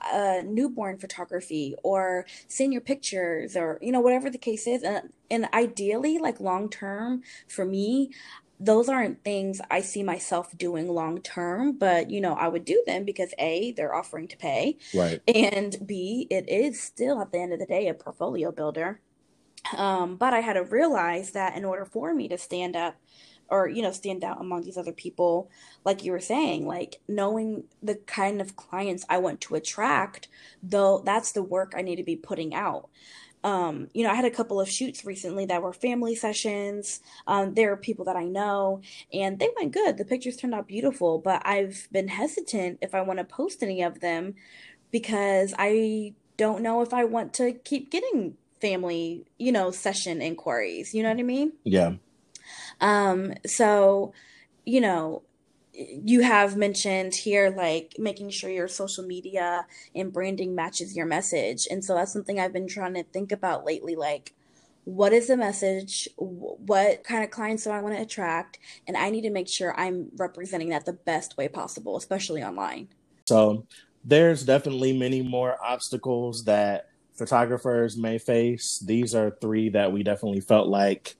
newborn 0.45 0.97
photography, 0.97 1.75
or 1.83 2.25
senior 2.47 2.81
pictures, 2.81 3.55
or 3.55 3.77
you 3.81 3.91
know 3.91 4.01
whatever 4.01 4.29
the 4.29 4.37
case 4.37 4.67
is. 4.67 4.83
And 4.83 5.11
and 5.29 5.47
ideally, 5.53 6.17
like 6.17 6.39
long 6.39 6.69
term 6.69 7.21
for 7.47 7.65
me, 7.65 8.11
those 8.61 8.87
aren't 8.87 9.23
things 9.23 9.59
I 9.71 9.81
see 9.81 10.03
myself 10.03 10.55
doing 10.55 10.87
long 10.87 11.19
term, 11.21 11.73
but 11.73 12.11
you 12.11 12.21
know, 12.21 12.33
I 12.33 12.47
would 12.47 12.63
do 12.63 12.83
them 12.85 13.05
because 13.05 13.33
A, 13.39 13.71
they're 13.71 13.95
offering 13.95 14.27
to 14.29 14.37
pay. 14.37 14.77
Right. 14.93 15.19
And 15.27 15.75
B, 15.85 16.27
it 16.29 16.47
is 16.47 16.79
still 16.79 17.19
at 17.21 17.31
the 17.31 17.39
end 17.39 17.53
of 17.53 17.59
the 17.59 17.65
day 17.65 17.87
a 17.87 17.95
portfolio 17.95 18.51
builder. 18.51 19.01
Um, 19.75 20.15
but 20.15 20.33
I 20.33 20.41
had 20.41 20.53
to 20.53 20.63
realize 20.63 21.31
that 21.31 21.57
in 21.57 21.65
order 21.65 21.85
for 21.85 22.13
me 22.13 22.27
to 22.27 22.37
stand 22.37 22.75
up 22.75 22.95
or, 23.49 23.67
you 23.67 23.81
know, 23.81 23.91
stand 23.91 24.23
out 24.23 24.39
among 24.39 24.63
these 24.63 24.77
other 24.77 24.93
people, 24.93 25.49
like 25.83 26.03
you 26.03 26.11
were 26.11 26.19
saying, 26.19 26.65
like 26.65 26.99
knowing 27.07 27.63
the 27.81 27.95
kind 27.95 28.41
of 28.41 28.55
clients 28.55 29.05
I 29.09 29.17
want 29.17 29.41
to 29.41 29.55
attract, 29.55 30.27
though 30.61 31.01
that's 31.03 31.31
the 31.31 31.43
work 31.43 31.73
I 31.75 31.81
need 31.81 31.97
to 31.97 32.03
be 32.03 32.15
putting 32.15 32.53
out 32.53 32.89
um, 33.43 33.87
you 33.93 34.03
know, 34.03 34.11
I 34.11 34.15
had 34.15 34.25
a 34.25 34.31
couple 34.31 34.61
of 34.61 34.69
shoots 34.69 35.05
recently 35.05 35.45
that 35.45 35.61
were 35.61 35.73
family 35.73 36.15
sessions. 36.15 36.99
Um, 37.27 37.53
there 37.53 37.71
are 37.71 37.77
people 37.77 38.05
that 38.05 38.15
I 38.15 38.25
know, 38.25 38.81
and 39.11 39.39
they 39.39 39.49
went 39.55 39.71
good. 39.71 39.97
The 39.97 40.05
pictures 40.05 40.37
turned 40.37 40.53
out 40.53 40.67
beautiful, 40.67 41.17
but 41.17 41.41
I've 41.45 41.87
been 41.91 42.07
hesitant 42.07 42.79
if 42.81 42.93
I 42.93 43.01
want 43.01 43.19
to 43.19 43.25
post 43.25 43.63
any 43.63 43.81
of 43.81 43.99
them 43.99 44.35
because 44.91 45.53
I 45.57 46.13
don't 46.37 46.61
know 46.61 46.81
if 46.81 46.93
I 46.93 47.05
want 47.05 47.33
to 47.35 47.53
keep 47.53 47.91
getting 47.91 48.37
family, 48.59 49.25
you 49.37 49.51
know, 49.51 49.71
session 49.71 50.21
inquiries. 50.21 50.93
You 50.93 51.03
know 51.03 51.09
what 51.09 51.19
I 51.19 51.23
mean? 51.23 51.53
Yeah. 51.63 51.93
Um, 52.79 53.33
so, 53.45 54.13
you 54.65 54.81
know, 54.81 55.23
you 55.73 56.21
have 56.21 56.57
mentioned 56.57 57.15
here 57.15 57.53
like 57.55 57.95
making 57.97 58.29
sure 58.29 58.49
your 58.49 58.67
social 58.67 59.05
media 59.05 59.65
and 59.95 60.11
branding 60.11 60.53
matches 60.53 60.95
your 60.95 61.05
message. 61.05 61.67
And 61.69 61.83
so 61.83 61.95
that's 61.95 62.11
something 62.11 62.39
i've 62.39 62.53
been 62.53 62.67
trying 62.67 62.93
to 62.95 63.03
think 63.03 63.31
about 63.31 63.65
lately 63.65 63.95
like 63.95 64.33
what 64.83 65.13
is 65.13 65.27
the 65.27 65.37
message? 65.37 66.09
What 66.17 67.03
kind 67.03 67.23
of 67.23 67.29
clients 67.29 67.65
do 67.65 67.69
i 67.69 67.81
want 67.81 67.95
to 67.95 68.01
attract? 68.01 68.59
And 68.87 68.97
i 68.97 69.09
need 69.09 69.21
to 69.21 69.29
make 69.29 69.47
sure 69.47 69.79
i'm 69.79 70.09
representing 70.17 70.69
that 70.69 70.85
the 70.85 70.93
best 70.93 71.37
way 71.37 71.47
possible 71.47 71.97
especially 71.97 72.43
online. 72.43 72.89
So 73.27 73.65
there's 74.03 74.43
definitely 74.43 74.97
many 74.97 75.21
more 75.21 75.57
obstacles 75.63 76.43
that 76.45 76.87
photographers 77.13 77.97
may 77.97 78.17
face. 78.17 78.79
These 78.83 79.13
are 79.13 79.37
three 79.41 79.69
that 79.69 79.91
we 79.91 80.03
definitely 80.03 80.41
felt 80.41 80.67
like 80.67 81.15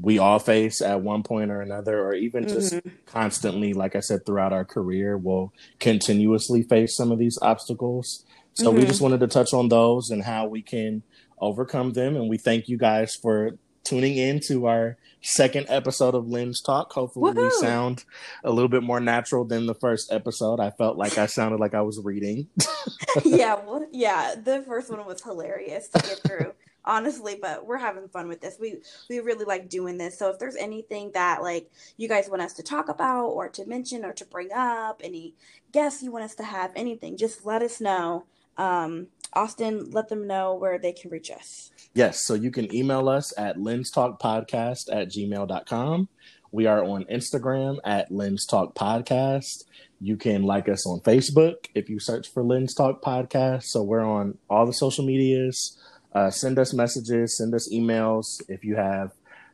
we 0.00 0.18
all 0.18 0.38
face 0.38 0.80
at 0.80 1.02
one 1.02 1.22
point 1.22 1.50
or 1.50 1.60
another, 1.60 2.02
or 2.02 2.14
even 2.14 2.48
just 2.48 2.74
mm-hmm. 2.74 2.88
constantly, 3.06 3.72
like 3.72 3.94
I 3.96 4.00
said, 4.00 4.24
throughout 4.24 4.52
our 4.52 4.64
career, 4.64 5.16
we'll 5.16 5.52
continuously 5.78 6.62
face 6.62 6.96
some 6.96 7.12
of 7.12 7.18
these 7.18 7.38
obstacles. 7.42 8.24
So 8.54 8.70
mm-hmm. 8.70 8.80
we 8.80 8.86
just 8.86 9.00
wanted 9.00 9.20
to 9.20 9.26
touch 9.26 9.52
on 9.52 9.68
those 9.68 10.10
and 10.10 10.22
how 10.22 10.46
we 10.46 10.62
can 10.62 11.02
overcome 11.38 11.92
them. 11.92 12.16
And 12.16 12.28
we 12.28 12.38
thank 12.38 12.68
you 12.68 12.78
guys 12.78 13.14
for 13.14 13.58
tuning 13.84 14.16
in 14.16 14.40
to 14.40 14.66
our 14.66 14.96
second 15.22 15.66
episode 15.68 16.14
of 16.14 16.28
Lens 16.28 16.60
Talk. 16.60 16.92
Hopefully, 16.92 17.32
Woo-hoo! 17.32 17.46
we 17.46 17.50
sound 17.50 18.04
a 18.44 18.50
little 18.50 18.68
bit 18.68 18.82
more 18.82 19.00
natural 19.00 19.44
than 19.44 19.66
the 19.66 19.74
first 19.74 20.12
episode. 20.12 20.60
I 20.60 20.70
felt 20.70 20.96
like 20.96 21.18
I 21.18 21.26
sounded 21.26 21.60
like 21.60 21.74
I 21.74 21.82
was 21.82 22.00
reading. 22.02 22.48
yeah, 23.24 23.54
well, 23.54 23.86
yeah, 23.92 24.34
the 24.42 24.62
first 24.66 24.90
one 24.90 25.04
was 25.06 25.22
hilarious 25.22 25.88
to 25.88 26.00
get 26.00 26.20
through 26.26 26.54
honestly 26.84 27.38
but 27.40 27.66
we're 27.66 27.76
having 27.78 28.08
fun 28.08 28.28
with 28.28 28.40
this 28.40 28.56
we 28.60 28.76
we 29.08 29.20
really 29.20 29.44
like 29.44 29.68
doing 29.68 29.98
this 29.98 30.18
so 30.18 30.30
if 30.30 30.38
there's 30.38 30.56
anything 30.56 31.10
that 31.12 31.42
like 31.42 31.70
you 31.96 32.08
guys 32.08 32.28
want 32.28 32.42
us 32.42 32.54
to 32.54 32.62
talk 32.62 32.88
about 32.88 33.26
or 33.26 33.48
to 33.48 33.66
mention 33.66 34.04
or 34.04 34.12
to 34.12 34.24
bring 34.24 34.50
up 34.52 35.00
any 35.04 35.34
guests 35.72 36.02
you 36.02 36.10
want 36.10 36.24
us 36.24 36.34
to 36.34 36.44
have 36.44 36.72
anything 36.74 37.16
just 37.16 37.44
let 37.44 37.62
us 37.62 37.80
know 37.80 38.24
um 38.56 39.06
Austin, 39.32 39.90
let 39.92 40.08
them 40.08 40.26
know 40.26 40.54
where 40.54 40.78
they 40.78 40.92
can 40.92 41.10
reach 41.10 41.30
us. 41.30 41.70
Yes, 41.94 42.24
so 42.24 42.34
you 42.34 42.50
can 42.50 42.74
email 42.74 43.08
us 43.08 43.32
at 43.38 43.58
lenstalkpodcast 43.58 44.88
at 44.90 45.08
gmail.com. 45.08 46.08
We 46.52 46.66
are 46.66 46.84
on 46.84 47.04
Instagram 47.04 47.78
at 47.84 48.10
Lens 48.10 48.44
Talk 48.44 48.74
Podcast. 48.74 49.64
You 50.00 50.16
can 50.16 50.42
like 50.42 50.68
us 50.68 50.84
on 50.84 51.00
Facebook 51.00 51.66
if 51.74 51.88
you 51.88 52.00
search 52.00 52.28
for 52.28 52.42
Lens 52.42 52.74
Talk 52.74 53.02
Podcast. 53.02 53.64
So 53.64 53.82
we're 53.82 54.04
on 54.04 54.36
all 54.48 54.66
the 54.66 54.72
social 54.72 55.04
medias. 55.04 55.78
Uh, 56.12 56.30
send 56.30 56.58
us 56.58 56.72
messages, 56.72 57.36
send 57.36 57.54
us 57.54 57.68
emails 57.72 58.42
if 58.48 58.64
you 58.64 58.76
have 58.76 59.12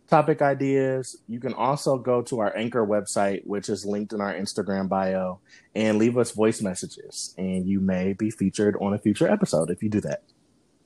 topic 0.09 0.43
ideas. 0.43 1.17
You 1.29 1.41
can 1.41 1.55
also 1.55 1.99
go 1.99 2.23
to 2.23 2.41
our 2.41 2.57
Anchor 2.57 2.87
website, 2.87 3.47
which 3.47 3.69
is 3.69 3.85
linked 3.85 4.13
in 4.13 4.21
our 4.21 4.35
Instagram 4.35 4.89
bio, 4.89 5.41
and 5.75 5.99
leave 5.99 6.17
us 6.17 6.31
voice 6.31 6.63
messages. 6.63 7.35
And 7.37 7.67
you 7.67 7.81
may 7.81 8.13
be 8.13 8.31
featured 8.31 8.77
on 8.81 8.95
a 8.95 8.99
future 8.99 9.29
episode 9.29 9.71
if 9.71 9.83
you 9.83 9.89
do 9.89 10.01
that. 10.03 10.23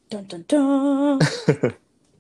Dun 0.09 0.25
dun 0.25 0.45
dun. 0.49 1.21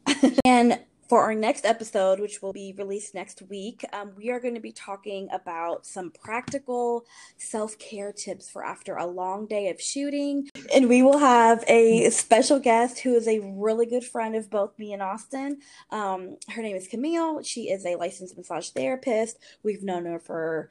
and 0.44 0.78
for 1.11 1.23
our 1.23 1.35
next 1.35 1.66
episode, 1.66 2.20
which 2.20 2.40
will 2.40 2.53
be 2.53 2.73
released 2.79 3.16
next 3.16 3.42
week, 3.51 3.85
um, 3.92 4.12
we 4.16 4.31
are 4.31 4.38
going 4.38 4.55
to 4.55 4.61
be 4.61 4.70
talking 4.70 5.29
about 5.33 5.85
some 5.85 6.12
practical 6.12 7.05
self 7.37 7.77
care 7.81 8.12
tips 8.12 8.49
for 8.49 8.64
after 8.64 8.94
a 8.94 9.05
long 9.05 9.49
day 9.49 9.70
of 9.70 9.81
shooting. 9.81 10.49
And 10.73 10.88
we 10.88 11.03
will 11.03 11.18
have 11.18 11.64
a 11.66 12.11
special 12.11 12.61
guest 12.61 13.01
who 13.01 13.16
is 13.16 13.27
a 13.27 13.40
really 13.40 13.87
good 13.87 14.05
friend 14.05 14.37
of 14.37 14.49
both 14.51 14.79
me 14.79 14.92
and 14.92 15.03
Austin. 15.03 15.59
Um, 15.90 16.37
her 16.49 16.62
name 16.62 16.77
is 16.77 16.87
Camille. 16.87 17.42
She 17.42 17.70
is 17.70 17.85
a 17.85 17.96
licensed 17.96 18.37
massage 18.37 18.68
therapist. 18.68 19.37
We've 19.64 19.83
known 19.83 20.05
her 20.05 20.20
for 20.20 20.70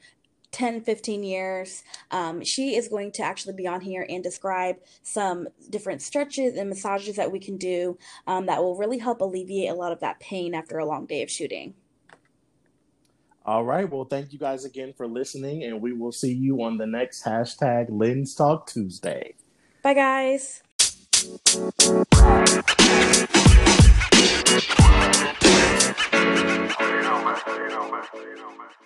10 0.51 0.81
15 0.81 1.23
years 1.23 1.83
um, 2.11 2.43
she 2.43 2.75
is 2.75 2.87
going 2.87 3.11
to 3.11 3.23
actually 3.23 3.53
be 3.53 3.67
on 3.67 3.81
here 3.81 4.05
and 4.09 4.23
describe 4.23 4.77
some 5.03 5.47
different 5.69 6.01
stretches 6.01 6.57
and 6.57 6.69
massages 6.69 7.15
that 7.15 7.31
we 7.31 7.39
can 7.39 7.57
do 7.57 7.97
um, 8.27 8.45
that 8.45 8.61
will 8.61 8.75
really 8.75 8.97
help 8.97 9.21
alleviate 9.21 9.69
a 9.69 9.73
lot 9.73 9.91
of 9.91 9.99
that 9.99 10.19
pain 10.19 10.53
after 10.53 10.77
a 10.77 10.85
long 10.85 11.05
day 11.05 11.21
of 11.21 11.29
shooting 11.29 11.73
all 13.45 13.63
right 13.63 13.89
well 13.89 14.05
thank 14.05 14.33
you 14.33 14.39
guys 14.39 14.65
again 14.65 14.93
for 14.95 15.07
listening 15.07 15.63
and 15.63 15.81
we 15.81 15.93
will 15.93 16.11
see 16.11 16.33
you 16.33 16.61
on 16.63 16.77
the 16.77 16.87
next 16.87 17.23
hashtag 17.23 17.87
lens 17.89 18.33
talk 18.33 18.67
tuesday 18.67 19.33
bye 19.83 19.93
guys 19.93 20.63
you 26.79 27.01
know, 27.01 27.23
man. 27.23 27.37
You 27.47 27.69
know, 27.69 27.91
man. 27.91 28.03
You 28.13 28.35
know, 28.35 28.49
man. 28.57 28.78